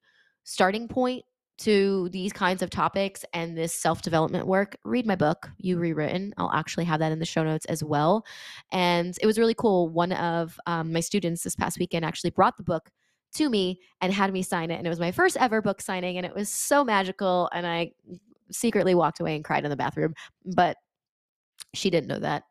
starting 0.44 0.88
point 0.88 1.24
to 1.62 2.10
these 2.10 2.34
kinds 2.34 2.62
of 2.62 2.70
topics 2.70 3.24
and 3.34 3.58
this 3.58 3.74
self 3.74 4.02
development 4.02 4.48
work, 4.48 4.76
read 4.84 5.06
my 5.06 5.16
book, 5.16 5.50
You 5.58 5.78
Rewritten. 5.78 6.34
I'll 6.38 6.52
actually 6.52 6.86
have 6.86 7.00
that 7.00 7.12
in 7.12 7.20
the 7.20 7.26
show 7.26 7.44
notes 7.44 7.66
as 7.66 7.84
well. 7.84 8.26
And 8.72 9.16
it 9.22 9.26
was 9.26 9.38
really 9.38 9.54
cool. 9.54 9.90
One 9.90 10.12
of 10.14 10.60
um, 10.66 10.92
my 10.92 11.00
students 11.00 11.44
this 11.44 11.56
past 11.56 11.78
weekend 11.78 12.04
actually 12.04 12.32
brought 12.32 12.58
the 12.58 12.64
book 12.64 12.90
to 13.36 13.50
me 13.50 13.80
and 14.02 14.12
had 14.12 14.34
me 14.34 14.42
sign 14.42 14.72
it. 14.72 14.76
And 14.76 14.88
it 14.88 14.90
was 14.90 15.00
my 15.00 15.12
first 15.12 15.38
ever 15.38 15.62
book 15.62 15.82
signing, 15.82 16.18
and 16.18 16.26
it 16.26 16.36
was 16.36 16.50
so 16.50 16.84
magical. 16.84 17.50
And 17.54 17.68
I 17.68 17.92
secretly 18.52 18.96
walked 18.96 19.20
away 19.20 19.36
and 19.36 19.46
cried 19.46 19.64
in 19.64 19.70
the 19.70 19.78
bathroom, 19.78 20.16
but 20.46 20.78
she 21.74 21.90
didn't 21.90 22.08
know 22.08 22.20
that. 22.20 22.44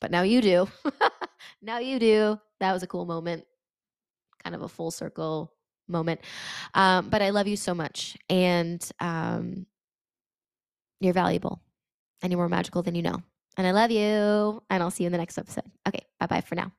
But 0.00 0.10
now 0.10 0.22
you 0.22 0.42
do. 0.42 0.68
now 1.62 1.78
you 1.78 1.98
do. 1.98 2.38
That 2.60 2.72
was 2.72 2.82
a 2.82 2.86
cool 2.86 3.06
moment. 3.06 3.44
Kind 4.42 4.54
of 4.54 4.62
a 4.62 4.68
full 4.68 4.90
circle 4.90 5.52
moment. 5.88 6.20
Um, 6.74 7.08
but 7.08 7.22
I 7.22 7.30
love 7.30 7.46
you 7.46 7.56
so 7.56 7.74
much. 7.74 8.16
And 8.28 8.86
um, 9.00 9.66
you're 11.00 11.12
valuable 11.12 11.60
and 12.22 12.32
you're 12.32 12.38
more 12.38 12.48
magical 12.48 12.82
than 12.82 12.94
you 12.94 13.02
know. 13.02 13.22
And 13.56 13.66
I 13.66 13.70
love 13.70 13.90
you. 13.90 14.62
And 14.68 14.82
I'll 14.82 14.90
see 14.90 15.04
you 15.04 15.08
in 15.08 15.12
the 15.12 15.18
next 15.18 15.38
episode. 15.38 15.64
Okay. 15.86 16.04
Bye 16.20 16.26
bye 16.26 16.40
for 16.40 16.54
now. 16.54 16.72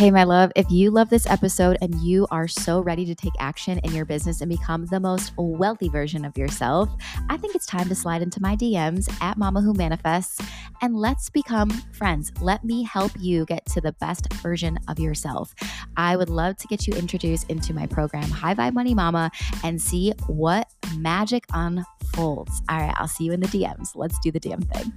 Hey, 0.00 0.10
my 0.10 0.24
love, 0.24 0.50
if 0.56 0.64
you 0.70 0.90
love 0.90 1.10
this 1.10 1.26
episode 1.26 1.76
and 1.82 1.94
you 1.96 2.26
are 2.30 2.48
so 2.48 2.80
ready 2.80 3.04
to 3.04 3.14
take 3.14 3.34
action 3.38 3.80
in 3.80 3.92
your 3.92 4.06
business 4.06 4.40
and 4.40 4.48
become 4.48 4.86
the 4.86 4.98
most 4.98 5.34
wealthy 5.36 5.90
version 5.90 6.24
of 6.24 6.38
yourself, 6.38 6.88
I 7.28 7.36
think 7.36 7.54
it's 7.54 7.66
time 7.66 7.86
to 7.90 7.94
slide 7.94 8.22
into 8.22 8.40
my 8.40 8.56
DMs 8.56 9.12
at 9.20 9.36
Mama 9.36 9.60
Who 9.60 9.74
Manifests 9.74 10.40
and 10.80 10.96
let's 10.96 11.30
become 11.30 11.70
friends. 11.92 12.32
Let 12.40 12.64
me 12.64 12.82
help 12.82 13.12
you 13.18 13.44
get 13.44 13.66
to 13.66 13.80
the 13.80 13.92
best 13.92 14.32
version 14.34 14.78
of 14.88 14.98
yourself. 14.98 15.54
I 15.96 16.16
would 16.16 16.30
love 16.30 16.56
to 16.58 16.68
get 16.68 16.86
you 16.86 16.94
introduced 16.94 17.50
into 17.50 17.74
my 17.74 17.86
program, 17.86 18.30
High 18.30 18.54
Vibe 18.54 18.74
Money 18.74 18.94
Mama, 18.94 19.30
and 19.62 19.80
see 19.80 20.12
what 20.26 20.68
magic 20.96 21.44
unfolds. 21.52 22.62
All 22.68 22.78
right, 22.78 22.94
I'll 22.96 23.08
see 23.08 23.24
you 23.24 23.32
in 23.32 23.40
the 23.40 23.48
DMs. 23.48 23.90
Let's 23.94 24.18
do 24.20 24.30
the 24.30 24.40
damn 24.40 24.62
thing. 24.62 24.92